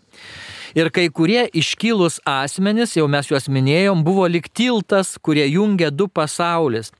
Ir 0.71 0.87
kai 0.95 1.09
kurie 1.11 1.43
iškilus 1.51 2.21
asmenys, 2.27 2.95
jau 2.95 3.09
mes 3.11 3.27
juos 3.27 3.49
minėjom, 3.51 4.05
buvo 4.07 4.23
lik 4.31 4.47
tiltas, 4.55 5.17
kurie 5.19 5.43
jungia 5.51 5.91
du 5.91 6.07
pasaulis. 6.07 6.93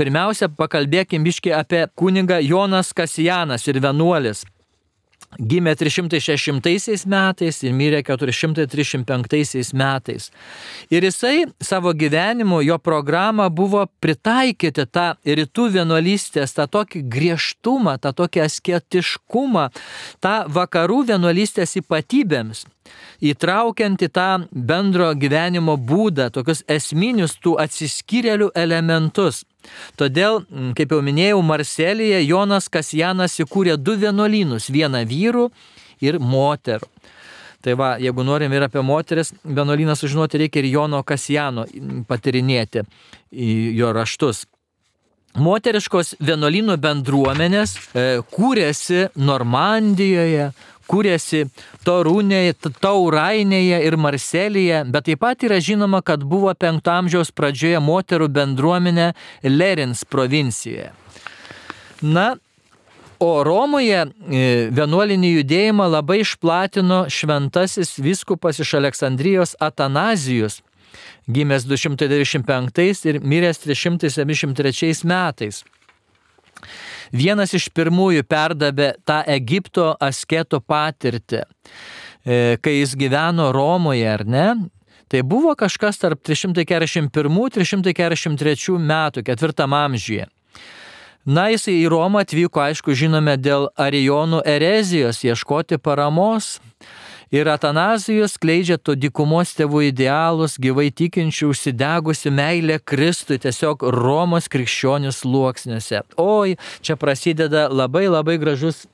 Pirmiausia, 0.00 0.48
pakalbėkim 0.48 1.26
biškai 1.26 1.52
apie 1.58 1.82
kunigą 1.92 2.40
Jonas 2.40 2.94
Kasijanas 2.96 3.68
ir 3.68 3.82
vienuolis. 3.84 4.46
Gimė 5.36 5.74
360 5.76 7.04
metais 7.06 7.58
ir 7.62 7.74
mirė 7.76 8.00
435 8.02 9.74
metais. 9.76 10.30
Ir 10.90 11.04
jisai 11.04 11.44
savo 11.60 11.92
gyvenimu, 11.92 12.62
jo 12.64 12.78
programa 12.80 13.50
buvo 13.52 13.84
pritaikyti 14.00 14.86
tą 14.88 15.10
rytų 15.22 15.68
vienuolystės, 15.76 16.56
tą 16.56 16.64
tokį 16.66 17.04
griežtumą, 17.12 17.98
tą 18.00 18.14
tokį 18.16 18.46
asketiškumą, 18.46 19.68
tą 20.24 20.34
vakarų 20.48 21.04
vienuolystės 21.12 21.76
ypatybėms 21.82 22.64
įtraukiant 23.20 24.02
į 24.02 24.08
tą 24.14 24.28
bendro 24.52 25.10
gyvenimo 25.18 25.76
būdą, 25.76 26.30
tokius 26.34 26.64
esminius 26.70 27.36
tų 27.42 27.56
atsiskyrėlių 27.64 28.52
elementus. 28.56 29.44
Todėl, 29.98 30.42
mm, 30.46 30.74
kaip 30.78 30.92
jau 30.94 31.00
minėjau, 31.04 31.40
Marselėje 31.44 32.20
Jonas 32.26 32.68
Kasjanas 32.68 33.38
įkūrė 33.42 33.76
du 33.76 33.96
vienuolynus- 33.96 34.70
vieną 34.76 35.04
vyrų 35.06 35.50
ir 36.00 36.18
moterų. 36.18 36.86
Tai 37.60 37.74
va, 37.74 37.96
jeigu 37.98 38.22
norim 38.22 38.52
ir 38.52 38.62
apie 38.62 38.82
moteris 38.82 39.32
vienuolyną 39.44 39.96
sužinoti, 39.98 40.38
reikia 40.38 40.62
ir 40.62 40.70
Jono 40.70 41.02
Kasjano 41.02 41.66
patirinėti 42.06 42.84
jo 43.74 43.92
raštus. 43.92 44.44
Moteriškos 45.38 46.14
vienuolynų 46.24 46.78
bendruomenės 46.82 47.74
e, 47.76 48.04
kūrėsi 48.32 49.08
Normandijoje, 49.20 50.52
kūrėsi 50.88 51.44
Torūnėje, 51.86 52.56
Taurainėje 52.82 53.80
ir 53.86 53.96
Marselėje, 54.00 54.82
bet 54.92 55.08
taip 55.08 55.22
pat 55.24 55.44
yra 55.46 55.60
žinoma, 55.62 56.02
kad 56.02 56.24
buvo 56.24 56.52
5 56.54 56.90
amžiaus 56.94 57.32
pradžioje 57.34 57.80
moterų 57.84 58.30
bendruomenė 58.32 59.12
Lerins 59.44 60.04
provincijoje. 60.08 60.90
Na, 62.02 62.36
o 63.18 63.30
Romoje 63.42 64.04
e, 64.04 64.42
vienuolinį 64.74 65.32
judėjimą 65.40 65.88
labai 65.90 66.20
išplatino 66.22 67.04
šventasis 67.10 67.96
viskupas 67.98 68.60
iš 68.62 68.76
Aleksandrijos 68.78 69.56
Atanazijus, 69.60 70.60
gimęs 71.26 71.66
295 71.66 73.08
ir 73.10 73.20
miręs 73.20 73.64
373 73.64 75.04
metais. 75.04 75.64
Vienas 77.12 77.54
iš 77.56 77.68
pirmųjų 77.74 78.22
perdavė 78.28 78.92
tą 79.08 79.22
Egipto 79.26 79.96
asketo 80.00 80.60
patirtį, 80.60 81.42
e, 81.44 81.46
kai 82.62 82.72
jis 82.80 82.96
gyveno 82.98 83.52
Romoje, 83.54 84.08
ar 84.08 84.26
ne? 84.26 84.54
Tai 85.08 85.22
buvo 85.24 85.54
kažkas 85.56 85.98
tarp 86.02 86.20
341-343 86.28 88.78
metų, 88.78 89.22
ketvirtam 89.24 89.72
amžiuje. 89.72 90.26
Na, 91.28 91.50
jis 91.52 91.66
į 91.68 91.90
Romą 91.92 92.22
atvyko, 92.24 92.60
aišku, 92.62 92.94
žinome, 92.96 93.34
dėl 93.36 93.68
Arijonų 93.76 94.40
erezijos 94.48 95.24
ieškoti 95.24 95.78
paramos. 95.80 96.60
Ir 97.30 97.48
Atanazijus 97.52 98.38
skleidžia 98.38 98.78
to 98.80 98.94
dykumos 98.96 99.50
tėvų 99.58 99.82
idealus, 99.90 100.54
gyvai 100.56 100.86
tikinčių, 100.88 101.50
užsidegusi 101.52 102.32
meilė 102.32 102.78
Kristui, 102.80 103.36
tiesiog 103.42 103.84
Romos 103.92 104.48
krikščionių 104.48 105.12
sluoksniuose. 105.12 106.06
Oi, 106.24 106.56
čia 106.80 106.96
prasideda 106.96 107.66
labai 107.68 108.06
labai 108.08 108.38
gražus 108.40 108.86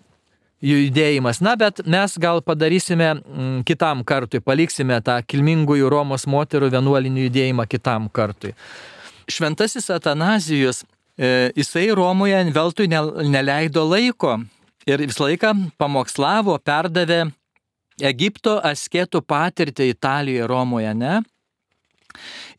judėjimas. 0.65 1.39
Na, 1.45 1.55
bet 1.61 1.85
mes 1.87 2.17
gal 2.19 2.43
padarysime 2.43 3.13
mm, 3.21 3.63
kitam 3.69 4.03
kartui, 4.07 4.43
paliksime 4.43 4.99
tą 5.05 5.21
kilmingųjų 5.23 5.93
Romos 5.93 6.27
moterų 6.27 6.73
vienuolinių 6.75 7.29
judėjimą 7.29 7.69
kitam 7.71 8.11
kartui. 8.11 8.55
Šventasis 9.31 9.87
Atanazijus, 9.95 10.83
e, 11.15 11.53
jisai 11.55 11.87
Romoje 11.95 12.43
veltui 12.51 12.91
neleido 12.91 13.87
laiko 13.87 14.41
ir 14.91 15.07
visą 15.07 15.31
laiką 15.31 15.55
pamokslavo, 15.79 16.59
perdavė 16.59 17.29
Egipto 18.03 18.59
asketų 18.65 19.23
patirtį 19.23 19.93
Italijoje, 19.95 20.49
Romoje, 20.51 20.95
ne? 20.95 21.21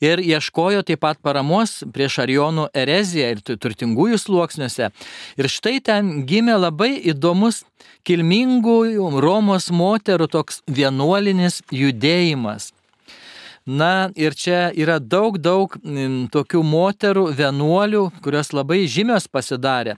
ir 0.04 0.20
ieškojo 0.20 0.84
taip 0.84 1.02
pat 1.04 1.20
paramos 1.24 1.78
prieš 1.96 2.20
Arionų 2.26 2.68
ereziją 2.76 3.30
ir 3.34 3.44
turtingųjų 3.46 4.20
sluoksniuose. 4.20 4.90
Ir 5.40 5.52
štai 5.52 5.78
ten 5.84 6.26
gimė 6.30 6.58
labai 6.60 6.92
įdomus 7.12 7.64
kilmingųjų 8.08 9.10
Romos 9.24 9.70
moterų 9.72 10.28
toks 10.32 10.62
vienuolinis 10.68 11.62
judėjimas. 11.72 12.74
Na 13.66 14.12
ir 14.14 14.36
čia 14.38 14.70
yra 14.78 15.00
daug, 15.02 15.40
daug 15.42 15.74
tokių 16.30 16.60
moterų, 16.62 17.24
vienuolių, 17.34 18.04
kurios 18.22 18.52
labai 18.54 18.84
žymios 18.86 19.26
pasidarė. 19.26 19.96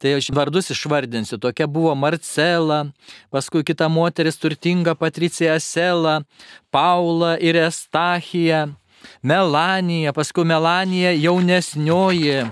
Tai 0.00 0.14
aš 0.16 0.30
vardus 0.32 0.72
išvardinsiu. 0.72 1.36
Tokia 1.36 1.66
buvo 1.68 1.92
Marcela, 1.92 2.86
paskui 3.28 3.60
kita 3.60 3.90
moteris 3.92 4.40
turtinga 4.40 4.96
Patricija 4.96 5.58
Sela, 5.60 6.22
Paula 6.72 7.34
ir 7.36 7.60
Estachija, 7.60 8.70
Melanija, 9.20 10.16
paskui 10.16 10.48
Melanija 10.48 11.12
jaunesnioji. 11.12 12.48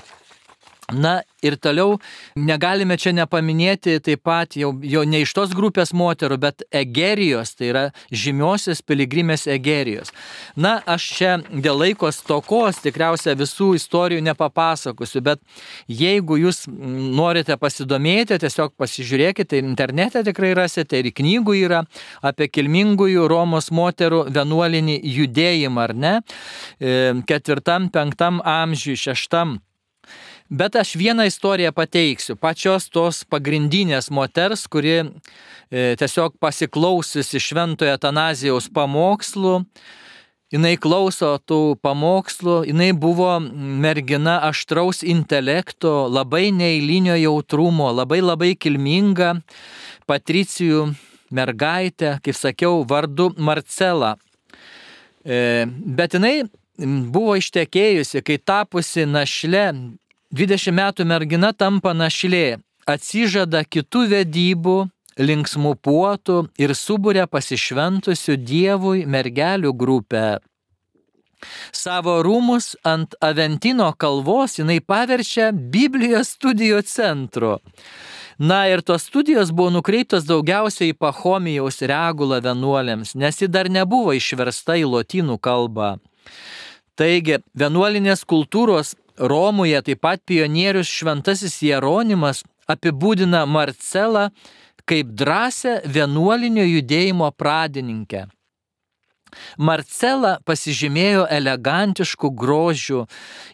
Na 0.92 1.20
Ir 1.38 1.54
toliau 1.54 2.00
negalime 2.34 2.96
čia 2.98 3.12
nepaminėti 3.14 4.00
taip 4.02 4.24
pat 4.26 4.56
jau, 4.58 4.72
jau 4.82 5.04
ne 5.06 5.20
iš 5.22 5.30
tos 5.36 5.52
grupės 5.54 5.92
moterų, 5.94 6.38
bet 6.42 6.64
Egerijos, 6.74 7.52
tai 7.54 7.68
yra 7.70 7.82
žymiosios 8.10 8.80
piligrimės 8.82 9.46
Egerijos. 9.46 10.10
Na, 10.58 10.80
aš 10.82 11.06
čia 11.14 11.36
dėl 11.46 11.78
laikos 11.78 12.18
tokos 12.26 12.80
tikriausiai 12.82 13.38
visų 13.38 13.68
istorijų 13.78 14.24
nepapasakosiu, 14.26 15.22
bet 15.28 15.44
jeigu 15.86 16.40
jūs 16.42 16.64
norite 16.66 17.54
pasidomėti, 17.62 18.40
tiesiog 18.42 18.74
pasižiūrėkite, 18.74 19.62
internete 19.62 20.24
tikrai 20.26 20.50
rasite 20.58 20.98
ir 20.98 21.12
knygų 21.14 21.54
yra 21.60 21.84
apie 22.18 22.50
kilmingųjų 22.50 23.30
Romos 23.30 23.70
moterų 23.70 24.24
vienuolinį 24.34 24.98
judėjimą, 25.20 25.86
ar 25.86 25.94
ne? 25.94 26.14
E, 26.82 26.98
ketvirtam, 27.30 27.92
penktam 27.94 28.42
amžiui, 28.42 28.98
šeštam 28.98 29.60
Bet 30.48 30.76
aš 30.76 30.94
vieną 30.96 31.26
istoriją 31.28 31.74
pateiksiu, 31.76 32.32
pačios 32.40 32.86
tos 32.88 33.20
pagrindinės 33.28 34.08
moters, 34.08 34.62
kuri 34.64 34.94
e, 34.96 35.04
tiesiog 36.00 36.38
pasiklausiusi 36.40 37.36
šventojo 37.36 37.92
Atanazijaus 37.98 38.70
pamokslų, 38.72 39.58
jinai 40.48 40.72
klauso 40.80 41.34
tų 41.44 41.76
pamokslų, 41.84 42.62
jinai 42.70 42.94
buvo 42.96 43.34
mergina 43.44 44.38
aštraus 44.48 45.02
intelekto, 45.04 46.08
labai 46.08 46.48
neįlinio 46.56 47.18
jautrumo, 47.20 47.92
labai 47.92 48.22
labai 48.24 48.54
kilminga, 48.56 49.34
patricijų 50.08 50.94
mergaitė, 51.28 52.16
kaip 52.24 52.40
sakiau, 52.40 52.86
vardu 52.88 53.34
Marcela. 53.36 54.16
E, 55.28 55.68
bet 55.68 56.16
jinai 56.16 56.38
buvo 57.12 57.36
ištekėjusi, 57.36 58.24
kai 58.24 58.40
tapusi 58.40 59.04
našle 59.04 59.66
20 60.28 60.74
metų 60.76 61.06
mergina 61.08 61.54
tampa 61.56 61.94
našlė, 61.96 62.58
atsižada 62.84 63.62
kitų 63.64 64.02
vedybų, 64.10 64.76
linksmų 65.16 65.72
puotų 65.80 66.42
ir 66.60 66.74
subūrė 66.76 67.24
pasišventusių 67.32 68.36
Dievui 68.36 69.06
mergelių 69.08 69.72
grupę. 69.72 70.26
Savo 71.72 72.18
rūmus 72.26 72.74
ant 72.84 73.14
Aventino 73.24 73.88
kalvos 73.96 74.58
jinai 74.58 74.82
paverčia 74.84 75.48
Biblijos 75.52 76.34
studijų 76.36 76.82
centru. 76.84 77.56
Na 78.38 78.66
ir 78.68 78.84
tos 78.84 79.08
studijos 79.08 79.48
buvo 79.50 79.72
nukreiptos 79.78 80.28
daugiausiai 80.28 80.92
į 80.92 80.98
Pahomijaus 81.00 81.80
regulą 81.88 82.42
vienuolėms, 82.44 83.16
nes 83.16 83.40
ji 83.40 83.48
dar 83.48 83.72
nebuvo 83.72 84.12
išversta 84.12 84.76
į 84.76 84.90
lotynų 84.92 85.40
kalbą. 85.40 85.96
Taigi, 86.98 87.40
vienuolinės 87.54 88.26
kultūros 88.28 88.92
Romoje 89.18 89.82
taip 89.82 90.00
pat 90.04 90.22
pionierius 90.26 90.90
šventasis 90.90 91.58
Jeronimas 91.62 92.44
apibūdina 92.70 93.44
Marcelą 93.46 94.28
kaip 94.88 95.12
drąsią 95.20 95.80
vienuolinio 95.84 96.64
judėjimo 96.64 97.30
pradininkę. 97.36 98.26
Marcela 99.60 100.38
pasižymėjo 100.48 101.26
elegantiškų 101.38 102.30
grožių 102.42 103.02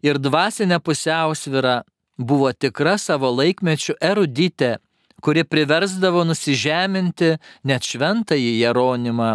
ir 0.06 0.20
dvasinę 0.22 0.78
pusiausvyrą, 0.78 1.80
buvo 2.18 2.52
tikra 2.52 2.94
savo 2.98 3.32
laikmečių 3.34 3.96
eruditė, 3.98 4.76
kuri 5.24 5.42
priversdavo 5.42 6.22
nusižeminti 6.28 7.34
net 7.66 7.90
šventąjį 7.90 8.52
Jeronimą 8.60 9.32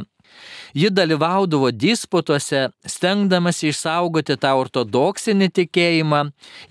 Ji 0.73 0.89
dalyvaudavo 0.93 1.71
disputuose, 1.71 2.69
stengdamasi 2.85 3.71
išsaugoti 3.71 4.37
tą 4.37 4.53
ortodoksinį 4.61 5.49
tikėjimą 5.59 6.21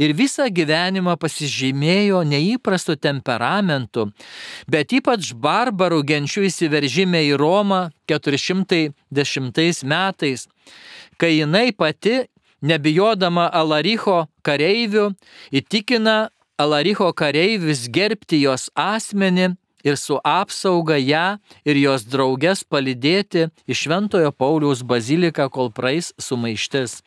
ir 0.02 0.14
visą 0.18 0.48
gyvenimą 0.54 1.16
pasižymėjo 1.20 2.22
neįprastu 2.28 2.96
temperamentu, 2.96 4.08
bet 4.70 4.94
ypač 4.94 5.32
barbarų 5.34 6.02
genčių 6.06 6.46
įsiveržime 6.48 7.24
į 7.30 7.36
Romą 7.40 7.88
410 8.08 9.84
metais, 9.84 10.48
kai 11.18 11.38
jinai 11.40 11.70
pati, 11.72 12.24
nebijodama 12.62 13.48
Alaricho 13.54 14.26
kareivių, 14.46 15.12
įtikina 15.54 16.28
Alaricho 16.58 17.10
kareivius 17.14 17.86
gerbti 17.94 18.42
jos 18.42 18.66
asmenį 18.74 19.52
ir 19.84 19.96
su 19.96 20.18
apsauga 20.24 20.96
ją 20.98 21.38
ir 21.64 21.80
jos 21.82 22.06
drauges 22.08 22.64
palidėti 22.64 23.48
į 23.68 23.76
Šventojo 23.76 24.32
Pauliaus 24.32 24.82
baziliką, 24.82 25.48
kol 25.50 25.70
praeis 25.74 26.12
sumaištis. 26.18 27.00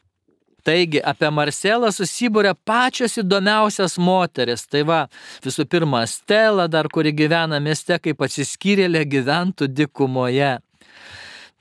Taigi 0.61 0.99
apie 1.01 1.29
Marcelą 1.33 1.89
susibūrė 1.89 2.53
pačios 2.65 3.17
įdomiausias 3.17 3.97
moteris. 3.97 4.67
Tai 4.69 4.83
va, 4.85 4.99
visų 5.41 5.65
pirma, 5.65 6.03
Stela 6.05 6.67
dar, 6.69 6.89
kuri 6.91 7.13
gyvena 7.17 7.57
mieste, 7.59 7.97
kaip 7.97 8.21
atsiskyrėlė 8.21 9.01
gyventų 9.09 9.71
dikumoje. 9.73 10.59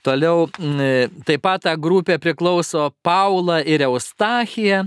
Toliau 0.05 0.47
taip 1.25 1.41
pat 1.45 1.65
ta 1.65 1.75
grupė 1.77 2.17
priklauso 2.21 2.89
Paula 3.05 3.59
ir 3.61 3.83
Eustachija, 3.85 4.85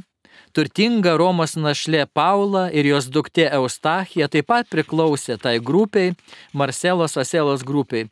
Turtinga 0.54 1.16
Romos 1.18 1.56
našlė 1.58 2.04
Paula 2.14 2.68
ir 2.70 2.86
jos 2.86 3.08
duktė 3.10 3.48
Eustachija 3.56 4.28
taip 4.30 4.46
pat 4.52 4.68
priklausė 4.70 5.34
tai 5.42 5.56
grupiai, 5.58 6.12
Marcelos 6.54 7.16
Aselos 7.18 7.64
grupiai. 7.66 8.06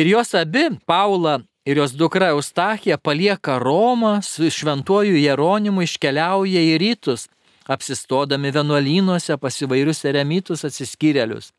Ir 0.00 0.08
jos 0.08 0.32
abi, 0.40 0.70
Paula 0.88 1.42
ir 1.68 1.82
jos 1.82 1.92
dukra 1.92 2.30
Eustachija, 2.32 2.96
palieka 2.96 3.58
Romą 3.60 4.14
su 4.24 4.48
šventuoju 4.48 5.20
Jeronimu 5.20 5.84
iškeliauja 5.84 6.64
į 6.72 6.80
rytus, 6.80 7.28
apsistodami 7.68 8.54
vienuolynuose 8.56 9.36
pas 9.36 9.60
įvairius 9.60 10.00
eremitus 10.08 10.64
atsiskyrėlius. 10.64 11.52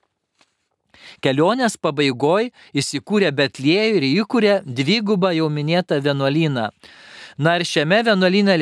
Kelionės 1.22 1.78
pabaigoje 1.78 2.50
įsikūrė 2.74 3.30
Betliejų 3.38 4.02
ir 4.02 4.10
įkūrė 4.10 4.60
dvigubą 4.66 5.36
jau 5.38 5.54
minėtą 5.54 6.02
vienuolyną. 6.02 6.72
Na 7.38 7.56
ir 7.58 7.66
šiame 7.66 8.04
vienuolyne 8.06 8.58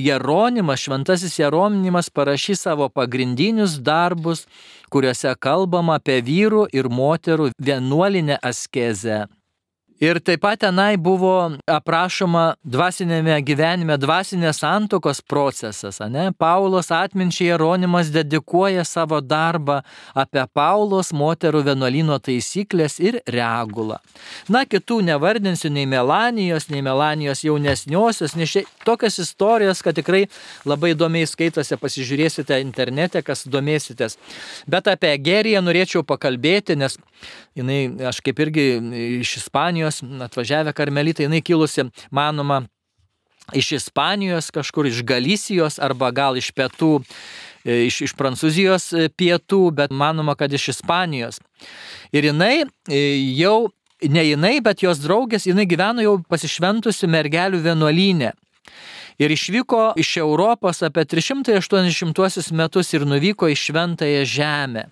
Jeronimas, 0.00 0.80
šventasis 0.80 1.38
Jeronimas 1.38 2.10
parašys 2.10 2.62
savo 2.64 2.88
pagrindinius 2.88 3.76
darbus, 3.84 4.46
kuriuose 4.88 5.34
kalbama 5.40 5.98
apie 6.00 6.20
vyrų 6.24 6.66
ir 6.72 6.88
moterų 6.88 7.50
vienuolinę 7.58 8.38
askezę. 8.42 9.24
Ir 10.02 10.18
taip 10.18 10.40
pat 10.42 10.58
tenai 10.58 10.96
buvo 10.98 11.54
aprašoma 11.70 12.56
dvasinėme 12.66 13.36
gyvenime 13.46 13.94
dvasinės 14.02 14.58
santokos 14.64 15.20
procesas. 15.22 16.00
Ne? 16.10 16.32
Paulos 16.34 16.90
atminčiai 16.90 17.52
Jeronimas 17.52 18.10
dedikuoja 18.10 18.82
savo 18.84 19.20
darbą 19.22 19.82
apie 20.18 20.42
Paulos 20.50 21.12
moterų 21.14 21.62
vienuolino 21.68 22.18
taisyklės 22.18 22.98
ir 22.98 23.20
regulą. 23.30 24.00
Na, 24.50 24.64
kitų 24.66 24.98
nevardinsiu 25.06 25.70
nei 25.70 25.86
Melanijos, 25.86 26.66
nei 26.74 26.82
Melanijos 26.82 27.44
jaunesniosios, 27.46 28.34
nes 28.34 28.50
šia, 28.50 28.64
tokios 28.82 29.20
istorijos, 29.22 29.84
kad 29.84 29.94
tikrai 29.94 30.24
labai 30.66 30.96
įdomiai 30.96 31.30
skaitosi, 31.30 31.78
pasižiūrėsite 31.78 32.58
internete, 32.66 33.22
kas 33.22 33.46
domėsitės. 33.46 34.18
Bet 34.66 34.90
apie 34.90 35.14
Egeriją 35.14 35.62
norėčiau 35.62 36.02
pakalbėti, 36.02 36.74
nes 36.82 36.98
jinai, 37.58 37.80
aš 38.10 38.20
kaip 38.24 38.40
irgi 38.44 38.66
iš 39.20 39.36
Ispanijos, 39.42 40.02
atvažiavę 40.26 40.74
karmelitai, 40.76 41.28
jinai 41.28 41.42
kilusi, 41.44 41.86
manoma, 42.14 42.64
iš 43.52 43.72
Ispanijos, 43.72 44.50
kažkur 44.50 44.86
iš 44.86 45.02
Galisijos 45.02 45.78
arba 45.78 46.10
gal 46.10 46.38
iš 46.38 46.50
pietų, 46.56 47.02
e, 47.64 47.84
iš, 47.88 48.00
iš 48.08 48.14
Prancūzijos 48.16 48.90
e, 48.94 49.08
pietų, 49.08 49.68
bet 49.76 49.92
manoma, 49.92 50.36
kad 50.38 50.52
iš 50.52 50.70
Ispanijos. 50.76 51.40
Ir 52.14 52.30
jinai 52.30 52.64
e, 52.88 53.02
jau, 53.36 53.68
ne 54.02 54.24
jinai, 54.24 54.56
bet 54.64 54.84
jos 54.86 55.02
draugės, 55.04 55.48
jinai 55.50 55.68
gyveno 55.68 56.04
jau 56.04 56.16
pasišventusi 56.28 57.10
mergelių 57.10 57.60
vienuolynė. 57.68 58.32
Ir 59.22 59.30
išvyko 59.30 59.92
iš 60.00 60.16
Europos 60.18 60.82
apie 60.82 61.04
380 61.06 62.50
metus 62.58 62.88
ir 62.96 63.04
nuvyko 63.06 63.46
į 63.46 63.54
šventąją 63.60 64.24
žemę. 64.26 64.88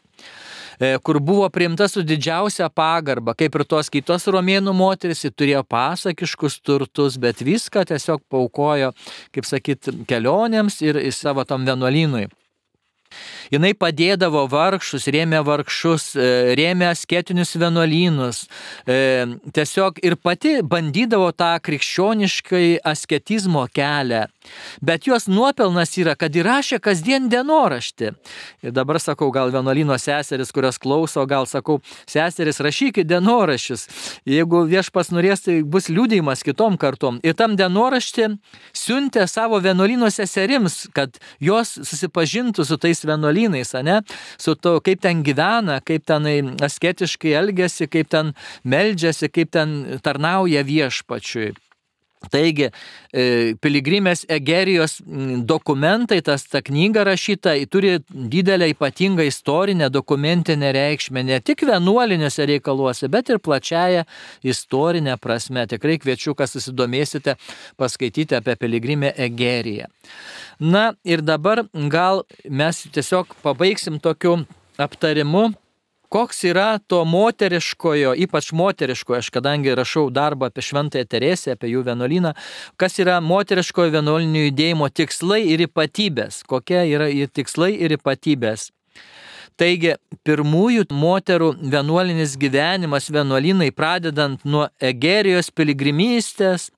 E, 0.83 0.99
kur 0.99 1.21
buvo 1.23 1.47
priimta 1.49 1.87
su 1.89 2.03
didžiausia 2.03 2.67
pagarba, 2.75 3.37
kaip 3.39 3.55
ir 3.55 3.63
tos 3.71 3.87
kitos 3.93 4.27
romėnų 4.35 4.73
moteris, 4.75 5.21
ji 5.23 5.31
turėjo 5.31 5.61
pasakiškus 5.71 6.59
turtus, 6.67 7.21
bet 7.23 7.45
viską 7.47 7.85
tiesiog 7.87 8.25
paukojo, 8.33 8.91
kaip 9.31 9.47
sakyt, 9.47 9.93
kelionėms 10.11 10.81
ir 10.83 10.99
savo 11.15 11.47
tam 11.47 11.69
vienuolynui. 11.69 12.27
Jinai 13.53 13.73
padėdavo 13.77 14.47
vargšus, 14.53 15.09
rėmė 15.13 15.43
vargšus, 15.47 16.13
e, 16.17 16.55
rėmė 16.59 16.89
asketinius 16.93 17.55
vienuolynus. 17.61 18.47
E, 18.87 19.27
tiesiog 19.53 20.01
ir 20.05 20.17
pati 20.17 20.59
bandydavo 20.63 21.31
tą 21.37 21.55
krikščioniškai 21.65 22.81
asketizmo 22.85 23.67
kelią. 23.75 24.27
Bet 24.83 25.07
jos 25.07 25.29
nuopelnas 25.31 25.95
yra, 26.01 26.15
kad 26.19 26.35
įrašė 26.35 26.81
kasdien 26.83 27.29
dienoraštį. 27.33 28.13
Ir 28.67 28.75
dabar 28.75 28.99
sakau, 29.03 29.31
gal 29.35 29.53
vienuolino 29.55 29.97
seseris, 30.01 30.53
kurios 30.55 30.81
klauso, 30.83 31.25
gal 31.31 31.47
sakau, 31.47 31.81
seseris, 32.11 32.61
rašykit 32.65 33.09
dienoraščius. 33.11 33.87
Jeigu 34.29 34.65
viešpas 34.71 35.13
norės, 35.15 35.45
tai 35.47 35.61
bus 35.63 35.91
liūdėjimas 35.93 36.45
kitom 36.47 36.79
kartom. 36.81 37.21
Ir 37.27 37.37
tam 37.39 37.57
dienoraštį 37.59 38.33
siuntė 38.77 39.27
savo 39.31 39.61
vienuolino 39.63 40.11
seserims, 40.13 40.87
kad 40.97 41.21
jos 41.43 41.77
susipažintų 41.83 42.67
su 42.67 42.79
tais 42.83 43.02
vienuolynais, 43.09 43.75
ne? 43.85 44.01
Su 44.39 44.55
to, 44.55 44.79
kaip 44.85 45.03
ten 45.03 45.25
gyvena, 45.27 45.81
kaip 45.85 46.07
ten 46.07 46.55
asketiškai 46.63 47.35
elgesi, 47.43 47.89
kaip 47.91 48.11
ten 48.13 48.33
meldžiasi, 48.65 49.31
kaip 49.33 49.53
ten 49.53 50.01
tarnauja 50.05 50.65
viešpačiui. 50.67 51.53
Taigi, 52.31 52.69
e, 53.13 53.55
piligrimės 53.63 54.25
Egerijos 54.31 54.99
dokumentai, 55.49 56.21
tas 56.25 56.45
ta 56.51 56.63
knyga 56.65 57.05
rašyta, 57.09 57.55
turi 57.71 57.99
didelę 58.11 58.71
ypatingą 58.73 59.27
istorinę 59.27 59.91
dokumentinę 59.91 60.73
reikšmę 60.73 61.25
ne 61.27 61.41
tik 61.41 61.65
vienuoliniuose 61.69 62.47
reikaluose, 62.47 63.09
bet 63.13 63.33
ir 63.33 63.41
plačiaja 63.43 64.05
istorinė 64.43 65.17
prasme. 65.21 65.67
Tikrai 65.71 65.99
kviečiu, 66.03 66.37
kas 66.39 66.55
susidomėsite, 66.57 67.37
paskaityti 67.81 68.39
apie 68.39 68.57
piligrimę 68.57 69.15
Egeriją. 69.17 69.89
Na 70.61 70.93
ir 71.05 71.23
dabar 71.23 71.65
gal 71.91 72.23
mes 72.49 72.85
tiesiog 72.95 73.35
pabaigsim 73.43 73.99
tokiu 74.03 74.43
aptarimu 74.79 75.51
koks 76.13 76.43
yra 76.45 76.77
to 76.87 77.05
moteriškojo, 77.09 78.13
ypač 78.27 78.51
moteriškojo, 78.53 79.23
aš 79.23 79.31
kadangi 79.33 79.73
rašau 79.79 80.11
darbą 80.13 80.51
apie 80.51 80.65
Šventąją 80.67 81.09
Teresę, 81.09 81.55
apie 81.57 81.71
jų 81.73 81.87
vienuolyną, 81.87 82.35
kas 82.77 82.99
yra 83.01 83.17
moteriškojo 83.25 83.95
vienuolinių 83.97 84.47
judėjimo 84.49 84.91
tikslai 84.93 85.41
ir 85.55 85.65
ypatybės, 85.69 86.43
kokie 86.49 86.83
yra 86.93 87.09
tikslai 87.33 87.73
ir 87.81 87.97
ypatybės. 87.97 88.69
Taigi, 89.61 89.95
pirmųjų 90.27 90.87
moterų 90.97 91.53
vienuolinis 91.73 92.37
gyvenimas 92.41 93.09
vienuolinai 93.13 93.71
pradedant 93.73 94.45
nuo 94.49 94.67
Egerijos 94.81 95.53
piligrimystės, 95.53 96.71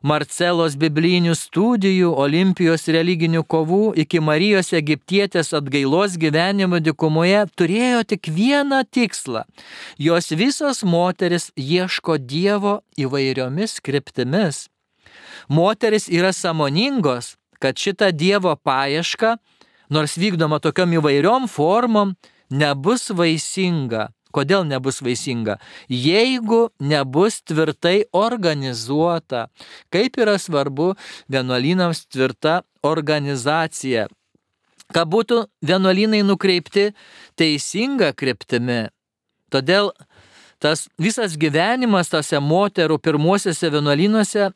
Marcelos 0.00 0.78
biblinių 0.80 1.34
studijų, 1.36 2.14
Olimpijos 2.16 2.86
religinių 2.88 3.42
kovų 3.44 3.92
iki 4.00 4.20
Marijos 4.24 4.72
egiptietės 4.72 5.52
atgailos 5.56 6.16
gyvenimo 6.20 6.80
dikumoje 6.80 7.42
turėjo 7.52 8.00
tik 8.08 8.30
vieną 8.32 8.80
tikslą. 8.88 9.44
Jos 10.00 10.32
visos 10.32 10.80
moteris 10.88 11.50
ieško 11.52 12.16
Dievo 12.16 12.80
įvairiomis 12.96 13.76
kryptimis. 13.84 14.68
Moteris 15.52 16.08
yra 16.08 16.32
samoningos, 16.32 17.34
kad 17.60 17.76
šita 17.76 18.08
Dievo 18.16 18.54
paieška, 18.56 19.36
nors 19.92 20.16
vykdoma 20.16 20.62
tokiom 20.64 20.96
įvairiom 20.96 21.44
formom, 21.50 22.16
nebus 22.48 23.10
vaisinga 23.12 24.08
Kodėl 24.34 24.64
nebus 24.68 25.00
vaisinga? 25.02 25.58
Jeigu 25.90 26.68
nebus 26.78 27.40
tvirtai 27.42 28.04
organizuota, 28.12 29.48
kaip 29.90 30.18
yra 30.22 30.38
svarbu 30.38 30.92
vienuolynams 31.32 32.04
tvirta 32.10 32.60
organizacija, 32.86 34.06
kad 34.94 35.10
būtų 35.10 35.44
vienuolynai 35.66 36.22
nukreipti 36.26 36.90
teisinga 37.38 38.12
kryptimi. 38.14 38.88
Todėl 39.50 39.90
tas 40.62 40.86
visas 41.00 41.36
gyvenimas 41.40 42.10
tose 42.12 42.38
moterų 42.42 43.00
pirmuosiuose 43.02 43.70
vienuolynuose 43.72 44.50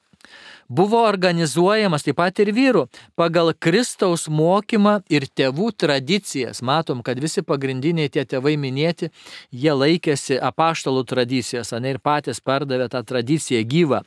buvo 0.75 1.01
organizuojamas 1.07 2.05
taip 2.07 2.19
pat 2.19 2.41
ir 2.43 2.51
vyrų 2.57 2.85
pagal 3.19 3.53
Kristaus 3.55 4.27
mokymą 4.29 4.97
ir 5.13 5.27
tėvų 5.31 5.71
tradicijas. 5.79 6.63
Matom, 6.67 7.03
kad 7.07 7.21
visi 7.23 7.45
pagrindiniai 7.47 8.11
tie 8.13 8.25
tėvai 8.29 8.57
minėti, 8.61 9.11
jie 9.53 9.75
laikėsi 9.75 10.39
apaštalų 10.43 11.05
tradicijos, 11.11 11.73
ne 11.79 11.95
ir 11.95 12.01
patys 12.03 12.43
perdavė 12.45 12.89
tą 12.93 13.05
tradiciją 13.07 13.63
gyvą. 13.71 14.03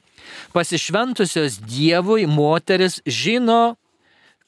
Pasišventusios 0.55 1.59
Dievui 1.67 2.27
moteris 2.27 2.99
žino, 3.05 3.77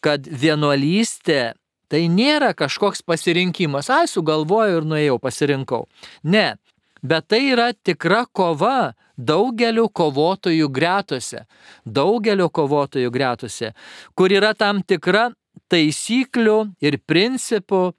kad 0.03 0.27
vienuolystė 0.27 1.53
tai 1.89 2.05
nėra 2.11 2.53
kažkoks 2.53 3.01
pasirinkimas, 3.01 3.89
ai 3.89 4.05
sugalvojau 4.07 4.81
ir 4.81 4.87
nuėjau, 4.87 5.17
pasirinkau. 5.21 5.87
Ne, 6.23 6.53
bet 7.01 7.27
tai 7.27 7.41
yra 7.53 7.71
tikra 7.73 8.25
kova 8.25 8.93
daugelio 9.17 9.87
kovotojų 9.89 10.69
gretose, 10.71 11.45
daugelio 11.85 12.49
kovotojų 12.49 13.11
gretose, 13.11 13.73
kur 14.15 14.31
yra 14.31 14.53
tam 14.55 14.81
tikra 14.83 15.29
taisyklių 15.69 16.59
ir 16.81 16.99
principų, 17.07 17.91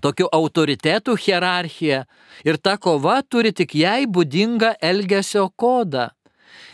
tokių 0.00 0.28
autoritetų 0.32 1.16
hierarchija 1.20 2.04
ir 2.48 2.58
ta 2.58 2.78
kova 2.80 3.20
turi 3.22 3.52
tik 3.52 3.74
jai 3.76 4.06
būdingą 4.08 4.74
elgesio 4.80 5.50
kodą. 5.56 6.10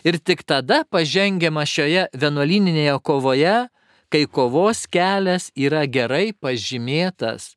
Ir 0.06 0.18
tik 0.18 0.44
tada 0.46 0.84
pažengiama 0.90 1.64
šioje 1.66 2.08
vienuolininėje 2.14 2.98
kovoje, 3.02 3.56
kai 4.10 4.24
kovos 4.26 4.86
kelias 4.90 5.50
yra 5.54 5.84
gerai 5.86 6.32
pažymėtas. 6.32 7.54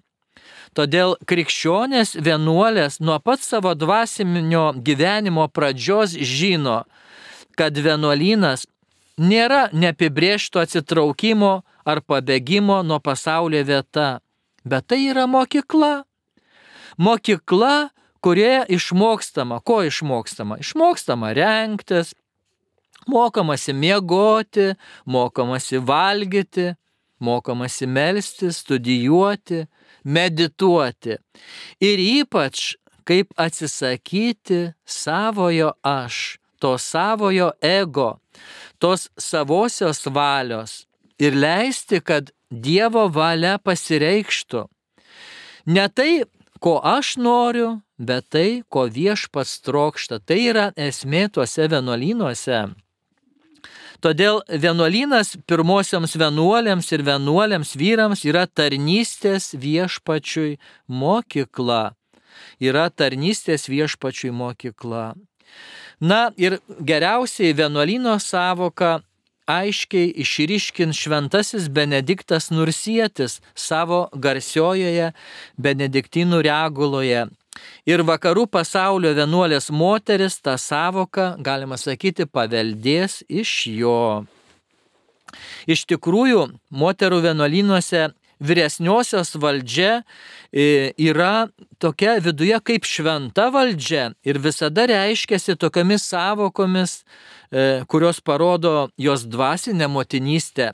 Todėl 0.77 1.17
krikščionės 1.27 2.15
vienuolės 2.23 3.01
nuo 3.04 3.17
pat 3.19 3.43
savo 3.43 3.73
dvasinio 3.75 4.71
gyvenimo 4.80 5.49
pradžios 5.51 6.13
žino, 6.15 6.84
kad 7.60 7.75
vienuolynas 7.75 8.63
nėra 9.19 9.67
neapibriešto 9.75 10.62
atsitraukimo 10.63 11.62
ar 11.86 12.01
pabėgimo 12.08 12.82
nuo 12.88 13.01
pasaulio 13.04 13.63
vieta, 13.67 14.21
bet 14.63 14.88
tai 14.88 15.01
yra 15.10 15.27
mokykla. 15.27 16.06
Mokykla, 17.01 17.91
kurioje 18.23 18.63
išmokstama, 18.77 19.60
ko 19.65 19.82
išmokstama? 19.88 20.60
Išmokstama 20.62 21.34
renktis, 21.36 22.13
mokomasi 23.08 23.73
miegoti, 23.73 24.71
mokomasi 25.06 25.82
valgyti, 25.82 26.71
mokomasi 27.19 27.88
melstį, 27.88 28.51
studijuoti, 28.54 29.65
medituoti. 30.04 31.18
Ir 31.80 32.00
ypač 32.00 32.76
kaip 33.08 33.34
atsisakyti 33.38 34.74
savojo 34.86 35.72
aš, 35.84 36.38
to 36.62 36.78
savojo 36.78 37.52
ego, 37.62 38.20
tos 38.78 39.10
savosios 39.18 40.06
valios 40.06 40.86
ir 41.22 41.36
leisti, 41.36 42.02
kad 42.02 42.32
Dievo 42.52 43.06
valia 43.08 43.56
pasireikštų. 43.64 44.66
Ne 45.72 45.86
tai, 45.88 46.26
ko 46.60 46.74
aš 46.84 47.16
noriu, 47.16 47.70
bet 47.96 48.28
tai, 48.34 48.64
ko 48.68 48.90
viešpats 48.92 49.62
trokšta. 49.64 50.20
Tai 50.20 50.40
yra 50.52 50.66
esmė 50.76 51.30
tuose 51.32 51.70
vienuolynuose. 51.72 52.66
Todėl 54.02 54.41
vienuolynas 54.50 55.36
pirmosioms 55.50 56.15
vienuolėms 56.17 56.91
ir 56.95 57.04
vienuolėms 57.06 57.76
vyrams 57.78 58.26
yra 58.26 58.47
tarnystės 58.47 59.52
viešpačiui 59.54 60.58
mokykla. 60.88 61.93
Yra 62.62 62.89
tarnystės 62.89 63.67
viešpačiui 63.69 64.32
mokykla. 64.34 65.13
Na 66.02 66.32
ir 66.38 66.58
geriausiai 66.82 67.54
vienuolino 67.54 68.17
savoka 68.19 69.02
aiškiai 69.52 70.13
išryškins 70.24 70.97
šventasis 70.97 71.67
Benediktas 71.69 72.50
Nursietis 72.54 73.39
savo 73.54 74.08
garsiojoje 74.13 75.12
Benediktinų 75.62 76.41
reguloje 76.47 77.28
Ir 77.90 78.04
vakarų 78.08 78.46
pasaulio 78.48 79.12
vienuolės 79.18 79.72
moteris 79.74 80.40
tą 80.40 80.56
savoką, 80.62 81.36
galima 81.44 81.78
sakyti, 81.78 82.26
paveldės 82.26 83.22
iš 83.28 83.52
jo. 83.74 84.24
Iš 85.68 85.86
tikrųjų, 85.90 86.46
moterų 86.72 87.22
vienuolynuose 87.28 88.10
vyresniosios 88.42 89.36
valdžia 89.38 90.02
e, 90.52 90.92
yra 90.98 91.48
tokia 91.82 92.18
viduje 92.24 92.58
kaip 92.66 92.88
šventa 92.90 93.50
valdžia 93.54 94.12
ir 94.26 94.40
visada 94.42 94.88
reiškiasi 94.90 95.56
tokiamis 95.62 96.08
savokomis, 96.10 97.02
e, 97.52 97.84
kurios 97.88 98.22
parodo 98.22 98.90
jos 98.98 99.28
dvasinę 99.30 99.88
motinystę. 99.92 100.72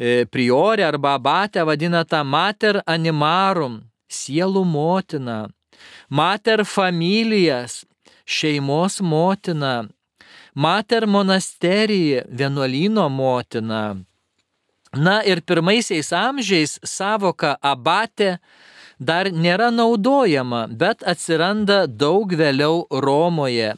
E, 0.00 0.26
priorė 0.26 0.88
arba 0.88 1.14
abatė 1.20 1.64
vadina 1.68 2.02
tą 2.08 2.24
mater 2.24 2.80
animarum, 2.86 3.82
sielų 4.10 4.64
motina, 4.66 5.44
mater 6.08 6.64
familijas, 6.64 7.84
šeimos 8.24 9.00
motina, 9.00 9.88
mater 10.54 11.06
monasterija, 11.06 12.24
vienuolino 12.30 13.08
motina 13.08 13.96
Na 14.92 15.20
ir 15.22 15.38
pirmaisiais 15.46 16.10
amžiais 16.10 16.80
savoka 16.82 17.54
abatė 17.62 18.40
dar 18.98 19.30
nėra 19.30 19.70
naudojama, 19.70 20.66
bet 20.66 21.04
atsiranda 21.06 21.84
daug 21.86 22.34
vėliau 22.34 22.88
Romoje. 22.90 23.76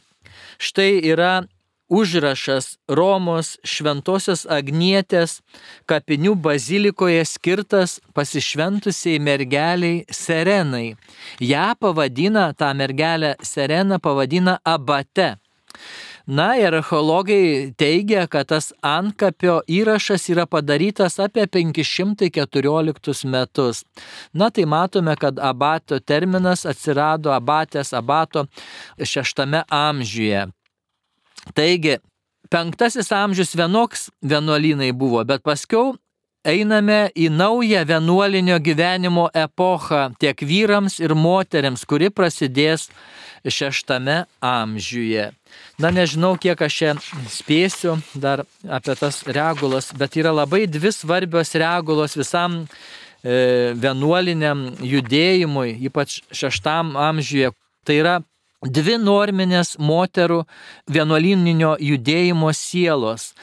Štai 0.57 1.03
yra 1.05 1.45
užrašas 1.93 2.77
Romos 2.89 3.53
šventosios 3.67 4.45
Agnietės 4.49 5.37
kapinių 5.89 6.33
bazilikoje 6.47 7.21
skirtas 7.29 7.99
pasišventusiai 8.17 9.21
mergeliai 9.21 10.03
Serenai. 10.09 10.95
Ja 11.39 11.73
pavadina, 11.79 12.51
tą 12.57 12.73
mergelę 12.77 13.35
Sereną 13.41 13.99
pavadina 14.01 14.57
abate. 14.63 15.35
Na 16.25 16.53
ir 16.55 16.71
archeologai 16.71 17.73
teigia, 17.75 18.23
kad 18.31 18.47
tas 18.47 18.69
ankapio 18.79 19.57
įrašas 19.67 20.29
yra 20.31 20.45
padarytas 20.47 21.19
apie 21.19 21.43
514 21.51 23.27
metus. 23.27 23.83
Na 24.33 24.47
tai 24.49 24.63
matome, 24.63 25.17
kad 25.19 25.39
abato 25.39 25.99
terminas 25.99 26.63
atsirado 26.65 27.35
abatės 27.35 27.91
abato 27.91 28.47
šeštame 29.03 29.65
amžiuje. 29.67 30.47
Taigi, 31.51 31.97
penktasis 32.53 33.11
amžius 33.11 33.55
vienoks 33.57 34.07
vienuolynai 34.23 34.91
buvo, 34.95 35.23
bet 35.27 35.43
paskiau 35.43 35.93
einame 36.43 37.07
į 37.15 37.29
naują 37.31 37.83
vienuolinio 37.87 38.59
gyvenimo 38.59 39.29
epochą 39.33 40.11
tiek 40.19 40.39
vyrams 40.43 40.99
ir 40.99 41.15
moteriams, 41.15 41.85
kuri 41.87 42.11
prasidės 42.11 42.89
šeštame 43.47 44.23
amžiuje. 44.43 45.31
Na 45.79 45.91
nežinau, 45.91 46.35
kiek 46.39 46.59
aš 46.63 46.79
čia 46.79 46.91
spėsiu 47.31 47.97
dar 48.15 48.45
apie 48.67 48.95
tas 48.99 49.23
regulas, 49.27 49.91
bet 49.95 50.19
yra 50.19 50.33
labai 50.35 50.65
dvi 50.67 50.91
svarbios 50.95 51.55
regulos 51.59 52.15
visam 52.19 52.63
e, 52.63 53.73
vienuoliniam 53.75 54.69
judėjimui, 54.83 55.75
ypač 55.89 56.21
šeštam 56.31 56.95
amžiuje. 56.99 57.51
Tai 57.83 57.99
yra 57.99 58.19
dvi 58.65 58.97
norminės 59.01 59.75
moterų 59.79 60.43
vienuolininio 60.91 61.75
judėjimo 61.81 62.51
sielos. 62.55 63.33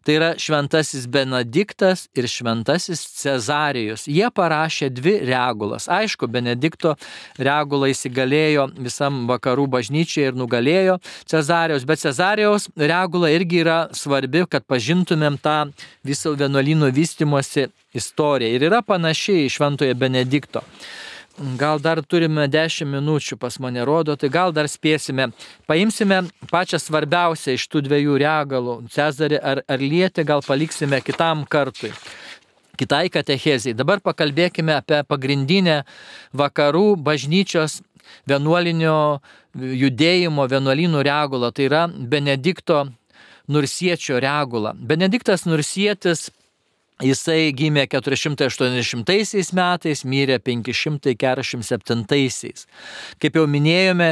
Tai 0.00 0.14
yra 0.16 0.28
šventasis 0.40 1.04
Benediktas 1.12 2.06
ir 2.16 2.24
šventasis 2.30 3.02
Cezarijus. 3.20 4.06
Jie 4.08 4.30
parašė 4.32 4.88
dvi 4.96 5.18
regulas. 5.28 5.90
Aišku, 5.92 6.24
Benedikto 6.32 6.94
regula 7.36 7.90
įsigalėjo 7.92 8.70
visam 8.80 9.26
vakarų 9.28 9.66
bažnyčiai 9.76 10.30
ir 10.30 10.38
nugalėjo 10.40 10.96
Cezarijos, 11.28 11.84
bet 11.84 12.00
Cezarijaus 12.00 12.70
regula 12.80 13.28
irgi 13.34 13.60
yra 13.60 13.78
svarbi, 13.92 14.46
kad 14.48 14.64
pažintumėm 14.64 15.36
tą 15.44 15.58
viso 16.06 16.32
vienuolynų 16.32 16.88
vystimosi 16.96 17.68
istoriją. 17.92 18.56
Ir 18.56 18.66
yra 18.70 18.80
panašiai 18.80 19.44
iš 19.50 19.60
šventojo 19.60 20.00
Benedikto. 20.00 20.64
Gal 21.40 21.80
dar 21.80 22.02
turime 22.04 22.44
10 22.52 22.84
minučių 22.84 23.38
pas 23.40 23.54
mane 23.64 23.80
rodo, 23.88 24.12
tai 24.12 24.28
gal 24.28 24.52
dar 24.52 24.66
spėsime. 24.68 25.30
Paimsime 25.64 26.18
pačią 26.50 26.76
svarbiausią 26.76 27.54
iš 27.56 27.64
tų 27.72 27.80
dviejų 27.86 28.18
regalų. 28.20 28.74
Cezarį 28.92 29.38
ar, 29.40 29.62
ar 29.64 29.80
lietį 29.80 30.26
gal 30.28 30.44
paliksime 30.44 31.00
kitam 31.00 31.46
kartui. 31.48 31.94
Kitai 32.76 33.08
katechezijai. 33.12 33.72
Dabar 33.76 34.02
pakalbėkime 34.04 34.76
apie 34.76 35.00
pagrindinę 35.08 35.78
vakarų 36.36 36.98
bažnyčios 37.00 37.78
vienuolinio 38.28 39.22
judėjimo, 39.56 40.44
vienuolynų 40.44 41.06
regulą. 41.08 41.52
Tai 41.56 41.70
yra 41.70 41.86
Benedikto 41.88 42.82
Nursiečio 43.48 44.20
regula. 44.20 44.74
Benediktas 44.76 45.48
Nursietis 45.48 46.28
Jisai 47.00 47.48
gimė 47.56 47.86
480 47.88 49.54
metais, 49.56 50.02
mirė 50.04 50.36
547. 50.44 52.66
Kaip 53.20 53.36
jau 53.38 53.46
minėjome, 53.48 54.10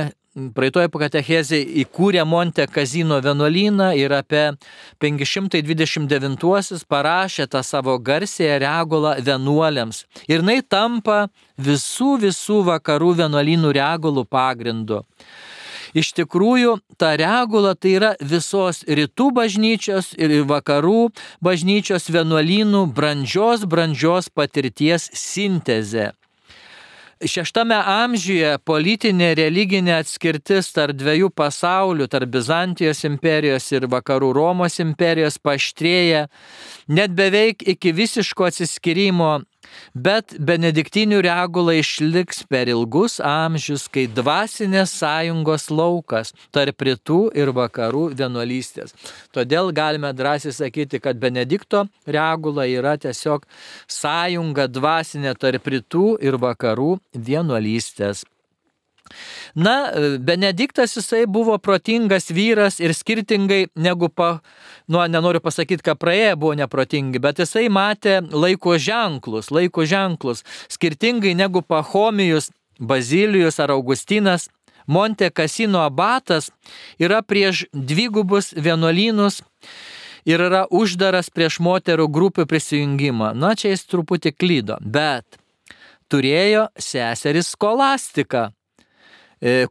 praeitoje 0.57 0.89
pakatechezėje 0.93 1.67
įkūrė 1.83 2.25
Monte 2.29 2.67
Kazino 2.71 3.19
vienuolyną 3.25 3.89
ir 3.99 4.13
apie 4.17 4.45
529 5.03 6.85
parašė 6.89 7.47
tą 7.53 7.63
savo 7.67 7.99
garsėją 7.99 8.59
regulą 8.65 9.13
vienuoliams. 9.25 10.05
Ir 10.29 10.41
jinai 10.41 10.63
tampa 10.63 11.29
visų 11.59 12.19
visų 12.25 12.63
vakarų 12.71 13.11
vienuolynų 13.23 13.69
regulų 13.81 14.25
pagrindu. 14.31 14.99
Iš 15.97 16.13
tikrųjų, 16.19 16.79
ta 17.01 17.15
regula 17.21 17.75
tai 17.75 17.97
yra 17.97 18.13
visos 18.21 18.85
rytų 18.89 19.31
bažnyčios 19.41 20.13
ir 20.19 20.43
vakarų 20.49 21.11
bažnyčios 21.45 22.11
vienuolynų 22.13 22.87
brandžios, 22.93 23.65
brandžios 23.69 24.29
patirties 24.29 25.11
sintezė. 25.17 26.13
Šeštame 27.19 27.75
amžiuje 27.75 28.53
politinė 28.63 29.33
religinė 29.35 29.97
atskirtis 29.97 30.69
tarp 30.71 30.95
dviejų 31.01 31.33
pasaulių, 31.35 32.07
tarp 32.07 32.31
Bizantijos 32.31 33.03
imperijos 33.09 33.67
ir 33.75 33.89
vakarų 33.91 34.29
Romos 34.37 34.79
imperijos 34.79 35.41
paštrėja 35.43 36.29
net 36.87 37.17
beveik 37.19 37.67
iki 37.75 37.91
visiško 37.91 38.47
atsiskyrimo 38.53 39.33
Bet 39.95 40.35
benediktinių 40.39 41.21
regula 41.25 41.75
išliks 41.79 42.45
per 42.51 42.71
ilgus 42.71 43.19
amžius, 43.25 43.89
kai 43.93 44.07
dvasinės 44.07 44.95
sąjungos 45.01 45.69
laukas 45.73 46.33
tarp 46.55 46.87
rytų 46.89 47.21
ir 47.39 47.53
vakarų 47.57 48.05
vienuolystės. 48.19 48.95
Todėl 49.35 49.73
galime 49.75 50.13
drąsiai 50.15 50.55
sakyti, 50.55 51.03
kad 51.03 51.19
Benedikto 51.21 51.87
regula 52.07 52.69
yra 52.69 52.97
tiesiog 53.01 53.47
sąjunga 53.91 54.69
dvasinė 54.71 55.35
tarp 55.39 55.71
rytų 55.75 56.17
ir 56.25 56.39
vakarų 56.41 56.99
vienuolystės. 57.15 58.25
Na, 59.55 59.93
Benediktas 60.19 60.97
jisai 60.97 61.27
buvo 61.27 61.59
protingas 61.59 62.31
vyras 62.31 62.81
ir 62.81 62.95
skirtingai 62.95 63.67
negu, 63.75 64.09
pa, 64.09 64.39
nu, 64.87 65.01
nenoriu 65.09 65.41
pasakyti, 65.41 65.83
kad 65.83 65.99
praėję 66.01 66.37
buvo 66.37 66.55
neprotingi, 66.59 67.21
bet 67.23 67.41
jisai 67.43 67.69
matė 67.73 68.21
laiko 68.33 68.77
ženklus, 68.79 69.51
laiko 69.55 69.87
ženklus, 69.89 70.45
skirtingai 70.73 71.35
negu 71.39 71.63
Pahomijus, 71.63 72.51
Bazilijus 72.79 73.59
ar 73.61 73.75
Augustinas. 73.75 74.49
Monte 74.89 75.29
Kasino 75.31 75.83
abatas 75.85 76.49
yra 76.97 77.21
prieš 77.21 77.67
dvigubus 77.73 78.55
vienuolynus 78.57 79.43
ir 80.25 80.41
yra 80.41 80.63
uždaras 80.73 81.29
prieš 81.29 81.59
moterų 81.61 82.07
grupių 82.09 82.47
prisijungimą. 82.49 83.35
Na, 83.37 83.53
čia 83.53 83.75
jis 83.75 83.85
truputį 83.85 84.33
klydo, 84.33 84.79
bet 84.81 85.37
turėjo 86.09 86.71
seseris 86.81 87.53
skolastiką 87.53 88.49
E, 88.49 88.58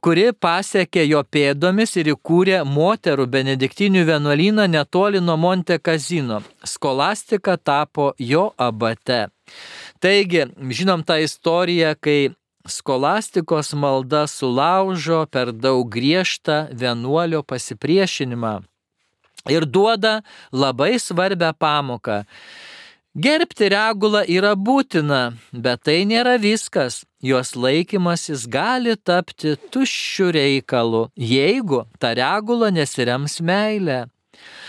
kuri 0.01 0.31
pasiekė 0.31 1.03
jo 1.09 1.21
pėdomis 1.27 1.95
ir 1.99 2.13
įkūrė 2.13 2.61
moterų 2.63 3.27
benediktinių 3.31 4.05
vienuolyną 4.07 4.67
netoli 4.71 5.19
nuo 5.19 5.35
Monte 5.37 5.79
Kazino. 5.79 6.41
Skolastika 6.63 7.57
tapo 7.57 8.13
jo 8.19 8.51
abate. 8.57 9.27
Taigi, 9.99 10.45
žinom 10.71 11.03
tą 11.03 11.19
istoriją, 11.23 11.95
kai 11.99 12.31
skolastikos 12.67 13.73
malda 13.73 14.25
sulaužo 14.27 15.25
per 15.31 15.51
daug 15.51 15.87
griežtą 15.91 16.67
vienuolio 16.71 17.43
pasipriešinimą 17.43 18.59
ir 19.49 19.65
duoda 19.65 20.21
labai 20.51 20.97
svarbią 20.99 21.53
pamoką. 21.59 22.23
Gerbti 23.17 23.71
regulą 23.73 24.19
yra 24.29 24.51
būtina, 24.53 25.31
bet 25.49 25.87
tai 25.87 26.03
nėra 26.05 26.35
viskas. 26.37 26.99
Jos 27.25 27.55
laikymasis 27.57 28.43
gali 28.45 28.93
tapti 28.93 29.55
tuščiu 29.73 30.27
reikalu, 30.35 31.07
jeigu 31.17 31.87
ta 31.97 32.11
regula 32.13 32.69
nesirems 32.69 33.39
meilę. 33.41 34.03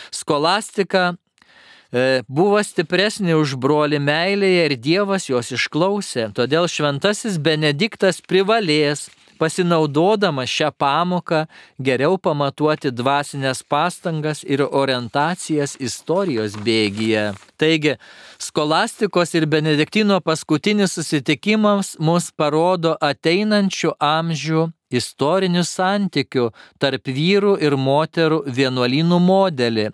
Skolastika 0.08 1.10
e, 1.12 2.22
buvo 2.24 2.62
stipresnė 2.64 3.36
už 3.36 3.58
brolį 3.60 4.00
meilėje 4.00 4.64
ir 4.70 4.76
Dievas 4.80 5.28
jos 5.28 5.52
išklausė. 5.52 6.30
Todėl 6.32 6.72
šventasis 6.72 7.36
Benediktas 7.36 8.22
privalės 8.24 9.10
pasinaudodamas 9.38 10.50
šią 10.50 10.70
pamoką 10.78 11.44
geriau 11.78 12.18
pamatuoti 12.18 12.92
dvasinės 12.94 13.62
pastangas 13.62 14.44
ir 14.44 14.64
orientacijas 14.66 15.76
istorijos 15.80 16.56
bėgyje. 16.66 17.32
Taigi, 17.58 17.96
skolastikos 18.38 19.34
ir 19.38 19.46
benediktino 19.50 20.20
paskutinis 20.20 20.98
susitikimas 20.98 21.96
mus 21.98 22.30
parodo 22.30 22.96
ateinančių 23.00 23.94
amžių 23.98 24.66
istorinių 24.90 25.64
santykių 25.66 26.50
tarp 26.80 27.08
vyrų 27.18 27.56
ir 27.64 27.76
moterų 27.76 28.42
vienuolynų 28.58 29.18
modelį. 29.22 29.88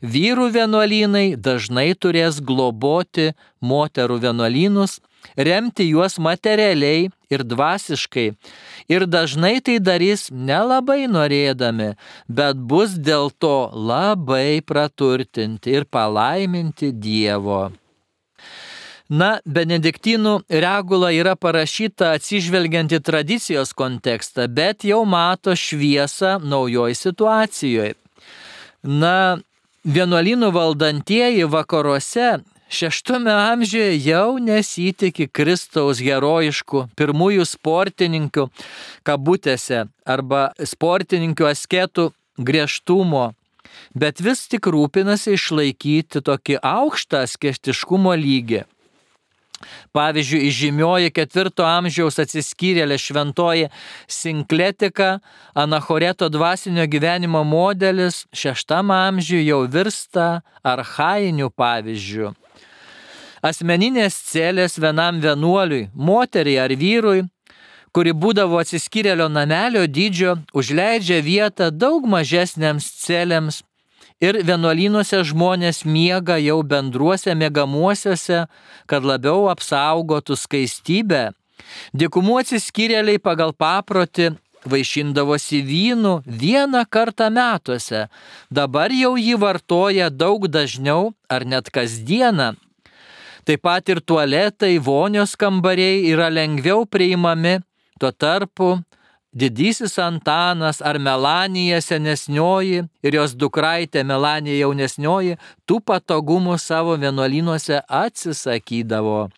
Vyrų 0.00 0.50
vienuolynai 0.54 1.36
dažnai 1.36 1.92
turės 1.96 2.40
globoti 2.40 3.30
moterų 3.64 4.18
vienuolynus, 4.24 4.98
remti 5.36 5.88
juos 5.90 6.18
materialiai 6.18 7.08
ir 7.30 7.44
dvasiškai. 7.46 8.28
Ir 8.90 9.06
dažnai 9.06 9.60
tai 9.64 9.78
darys 9.78 10.28
nelabai 10.30 11.06
norėdami, 11.10 11.94
bet 12.28 12.58
bus 12.58 12.96
dėl 12.98 13.30
to 13.38 13.70
labai 13.72 14.60
praturtinti 14.66 15.76
ir 15.78 15.86
palaiminti 15.86 16.90
Dievo. 16.92 17.70
Na, 19.10 19.40
Benediktinų 19.42 20.36
regula 20.62 21.08
yra 21.10 21.32
parašyta 21.34 22.12
atsižvelgiant 22.14 22.92
į 22.94 23.00
tradicijos 23.02 23.72
kontekstą, 23.74 24.46
bet 24.46 24.86
jau 24.86 25.02
mato 25.02 25.56
šviesą 25.58 26.36
naujoj 26.38 26.94
situacijoje. 26.94 27.96
Na, 28.86 29.40
vienuolynų 29.82 30.52
valdantieji 30.54 31.48
vakaruose 31.50 32.38
šeštame 32.70 33.32
amžiuje 33.50 33.98
jau 34.04 34.38
nesitikė 34.42 35.26
Kristaus 35.34 36.00
herojiškų 36.02 36.86
pirmųjų 36.98 37.46
sportininkų 37.50 38.46
kabutėse 39.06 39.84
arba 40.06 40.50
sportininkų 40.56 41.50
asketų 41.50 42.10
griežtumo, 42.38 43.30
bet 43.94 44.22
vis 44.22 44.46
tik 44.50 44.70
rūpinasi 44.70 45.36
išlaikyti 45.36 46.22
tokį 46.24 46.60
aukštą 46.64 47.24
asketiškumo 47.26 48.14
lygį. 48.16 48.64
Pavyzdžiui, 49.92 50.48
žymioji 50.56 51.10
ketvirto 51.12 51.66
amžiaus 51.68 52.16
atsiskyrėlė 52.22 52.96
šventoji 52.96 53.66
sinkletika, 54.08 55.18
anachoreto 55.52 56.30
dvasinio 56.32 56.86
gyvenimo 56.88 57.42
modelis 57.44 58.22
šeštam 58.32 58.94
amžiui 58.94 59.44
jau 59.44 59.66
virsta 59.68 60.40
arhainiu 60.64 61.50
pavyzdžiu. 61.52 62.32
Asmeninės 63.40 64.18
celės 64.28 64.76
vienam 64.76 65.20
vienuoliui, 65.22 65.88
moteriai 65.94 66.58
ar 66.60 66.74
vyrui, 66.76 67.22
kuri 67.96 68.12
būdavo 68.12 68.60
atsiskyrėlio 68.60 69.30
namelio 69.32 69.86
dydžio, 69.88 70.36
užleidžia 70.52 71.22
vietą 71.24 71.70
daug 71.72 72.04
mažesniams 72.04 72.84
celėms 73.00 73.62
ir 74.20 74.42
vienuolynuose 74.44 75.22
žmonės 75.32 75.86
miega 75.88 76.36
jau 76.36 76.60
bendruose 76.62 77.32
mėgamuosiuose, 77.32 78.44
kad 78.86 79.08
labiau 79.08 79.48
apsaugotų 79.48 80.36
skaistybę. 80.36 81.30
Dikumų 81.96 82.42
atsiskyrėliai 82.44 83.20
pagal 83.24 83.56
paprotį 83.56 84.34
vaišindavosi 84.68 85.62
vynu 85.64 86.18
vieną 86.26 86.84
kartą 86.92 87.30
metuose, 87.32 88.08
dabar 88.52 88.92
jau 88.92 89.16
jį 89.16 89.40
vartoja 89.40 90.10
daug 90.12 90.44
dažniau 90.48 91.14
ar 91.28 91.48
net 91.48 91.72
kasdieną. 91.72 92.54
Taip 93.44 93.62
pat 93.64 93.88
ir 93.88 94.00
tualetai, 94.00 94.78
vonios 94.78 95.36
kambariai 95.36 96.04
yra 96.12 96.28
lengviau 96.28 96.86
priimami, 96.86 97.58
tuo 98.00 98.12
tarpu 98.12 98.78
Didysis 99.32 99.98
Antanas 99.98 100.80
ar 100.82 100.98
Melanija 100.98 101.78
senesnioji 101.80 102.82
ir 103.06 103.14
jos 103.14 103.36
dukraitė 103.38 104.02
Melanija 104.02 104.64
jaunesnioji 104.64 105.36
tų 105.70 105.78
patogumų 105.86 106.56
savo 106.58 106.96
vienuolynuose 106.98 107.78
atsisakydavo. 107.86 109.28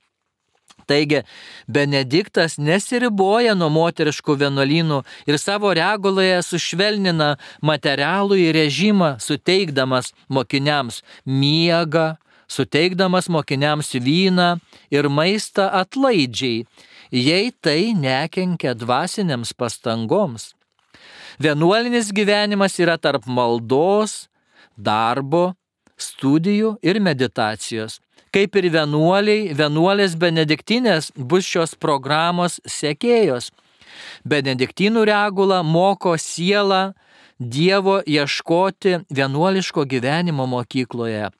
Taigi, 0.88 1.20
Benediktas 1.68 2.56
nesiriboja 2.58 3.52
nuo 3.54 3.68
moteriškų 3.72 4.38
vienuolynų 4.40 5.02
ir 5.28 5.38
savo 5.38 5.74
reguloje 5.76 6.40
sušvelnina 6.42 7.36
materialų 7.60 8.40
į 8.46 8.48
režimą, 8.56 9.14
suteikdamas 9.20 10.14
mokiniams 10.32 11.02
miegą, 11.28 12.14
suteikdamas 12.52 13.30
mokiniams 13.32 13.94
vyną 14.06 14.56
ir 14.92 15.08
maistą 15.08 15.70
atlaidžiai 15.82 16.66
jei 17.12 17.52
tai 17.60 17.92
nekenkia 17.94 18.74
dvasiniams 18.74 19.52
pastangoms. 19.52 20.54
Vienuolinis 21.38 22.12
gyvenimas 22.12 22.78
yra 22.80 22.96
tarp 22.98 23.26
maldos, 23.26 24.28
darbo, 24.76 25.52
studijų 26.00 26.76
ir 26.82 27.00
meditacijos. 27.00 28.00
Kaip 28.32 28.56
ir 28.56 28.70
vienuoliai, 28.72 29.52
vienuolės 29.52 30.16
benediktinės 30.16 31.12
bus 31.16 31.44
šios 31.44 31.76
programos 31.76 32.60
sekėjos. 32.64 33.50
Benediktinų 34.24 35.04
regula 35.04 35.62
moko 35.62 36.16
sielą 36.16 36.92
Dievo 37.42 37.96
ieškoti 38.06 39.00
vienuoliško 39.10 39.82
gyvenimo 39.90 40.46
mokykloje. 40.46 41.32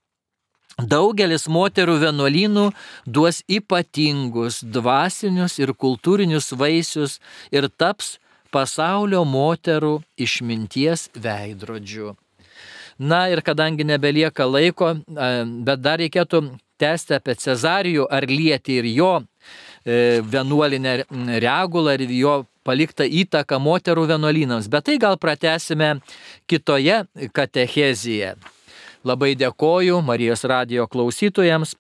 Daugelis 0.81 1.49
moterų 1.53 1.99
vienuolynų 2.01 2.71
duos 3.07 3.43
ypatingus 3.51 4.63
dvasinius 4.65 5.59
ir 5.61 5.75
kultūrinius 5.77 6.53
vaisius 6.57 7.19
ir 7.53 7.69
taps 7.69 8.17
pasaulio 8.53 9.25
moterų 9.29 10.01
išminties 10.17 11.11
veidrodžiu. 11.15 12.17
Na 12.99 13.27
ir 13.33 13.41
kadangi 13.43 13.85
nebelieka 13.85 14.47
laiko, 14.47 14.95
bet 15.09 15.81
dar 15.81 16.01
reikėtų 16.01 16.43
tęsti 16.81 17.17
apie 17.17 17.37
Cezarijų 17.41 18.07
ar 18.11 18.27
lietį 18.29 18.79
ir 18.81 18.89
jo 18.93 19.13
e, 19.21 20.21
vienuolinę 20.23 21.05
regulą 21.43 21.97
ir 21.99 22.11
jo 22.17 22.35
paliktą 22.67 23.07
įtaką 23.07 23.59
moterų 23.63 24.07
vienuolynams. 24.13 24.69
Bet 24.71 24.89
tai 24.89 24.99
gal 25.03 25.19
pratesime 25.19 25.97
kitoje 26.51 27.03
katechezijoje. 27.35 28.37
Labai 29.05 29.35
dėkoju 29.39 30.03
Marijos 30.07 30.45
radijo 30.47 30.87
klausytojams 30.91 31.75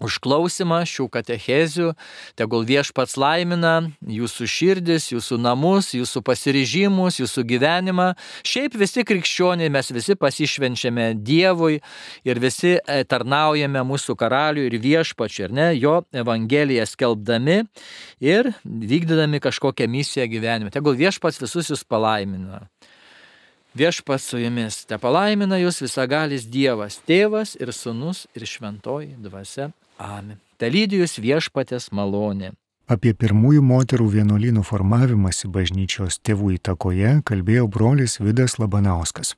už 0.00 0.18
klausimą 0.24 0.80
šių 0.88 1.06
katechezių. 1.12 1.92
Tegul 2.38 2.64
viešpats 2.68 3.18
laimina 3.20 3.90
jūsų 4.00 4.48
širdis, 4.48 5.10
jūsų 5.12 5.38
namus, 5.40 5.92
jūsų 5.96 6.22
pasiryžimus, 6.24 7.20
jūsų 7.20 7.44
gyvenimą. 7.52 8.08
Šiaip 8.46 8.78
visi 8.80 9.04
krikščioniai 9.06 9.70
mes 9.72 9.92
visi 9.92 10.16
pasišvenčiame 10.16 11.12
Dievui 11.20 11.80
ir 12.24 12.42
visi 12.42 12.76
e, 12.78 13.02
tarnaujame 13.04 13.84
mūsų 13.86 14.16
karaliui 14.18 14.70
ir 14.70 14.80
viešpačiui, 14.80 15.46
ir 15.50 15.56
ne, 15.56 15.68
jo 15.76 16.00
evangeliją 16.16 16.88
skelbdami 16.88 17.60
ir 18.24 18.54
vykdydami 18.64 19.42
kažkokią 19.44 19.88
misiją 19.90 20.28
gyvenime. 20.32 20.72
Tegul 20.72 20.96
viešpats 20.98 21.42
visus 21.44 21.72
jūs 21.74 21.84
palaimina. 21.84 22.69
Viešpas 23.74 24.22
su 24.22 24.38
jumis, 24.38 24.84
te 24.84 24.96
palaimina 24.98 25.54
jūs 25.60 25.76
visagalis 25.84 26.48
Dievas, 26.50 26.96
tėvas 27.06 27.52
ir 27.60 27.70
sunus 27.70 28.24
ir 28.34 28.42
šventoji 28.42 29.14
dvasia. 29.22 29.68
Amen. 30.02 30.40
Te 30.58 30.66
lydijus 30.66 31.20
viešpatės 31.22 31.92
malonė. 31.94 32.50
Apie 32.90 33.12
pirmųjų 33.14 33.62
moterų 33.62 34.08
vienuolynų 34.16 34.64
formavimąsi 34.66 35.46
bažnyčios 35.54 36.18
tėvų 36.26 36.56
įtakoje 36.56 37.20
kalbėjo 37.22 37.68
brolis 37.70 38.18
Vidas 38.18 38.58
Labanauskas. 38.58 39.36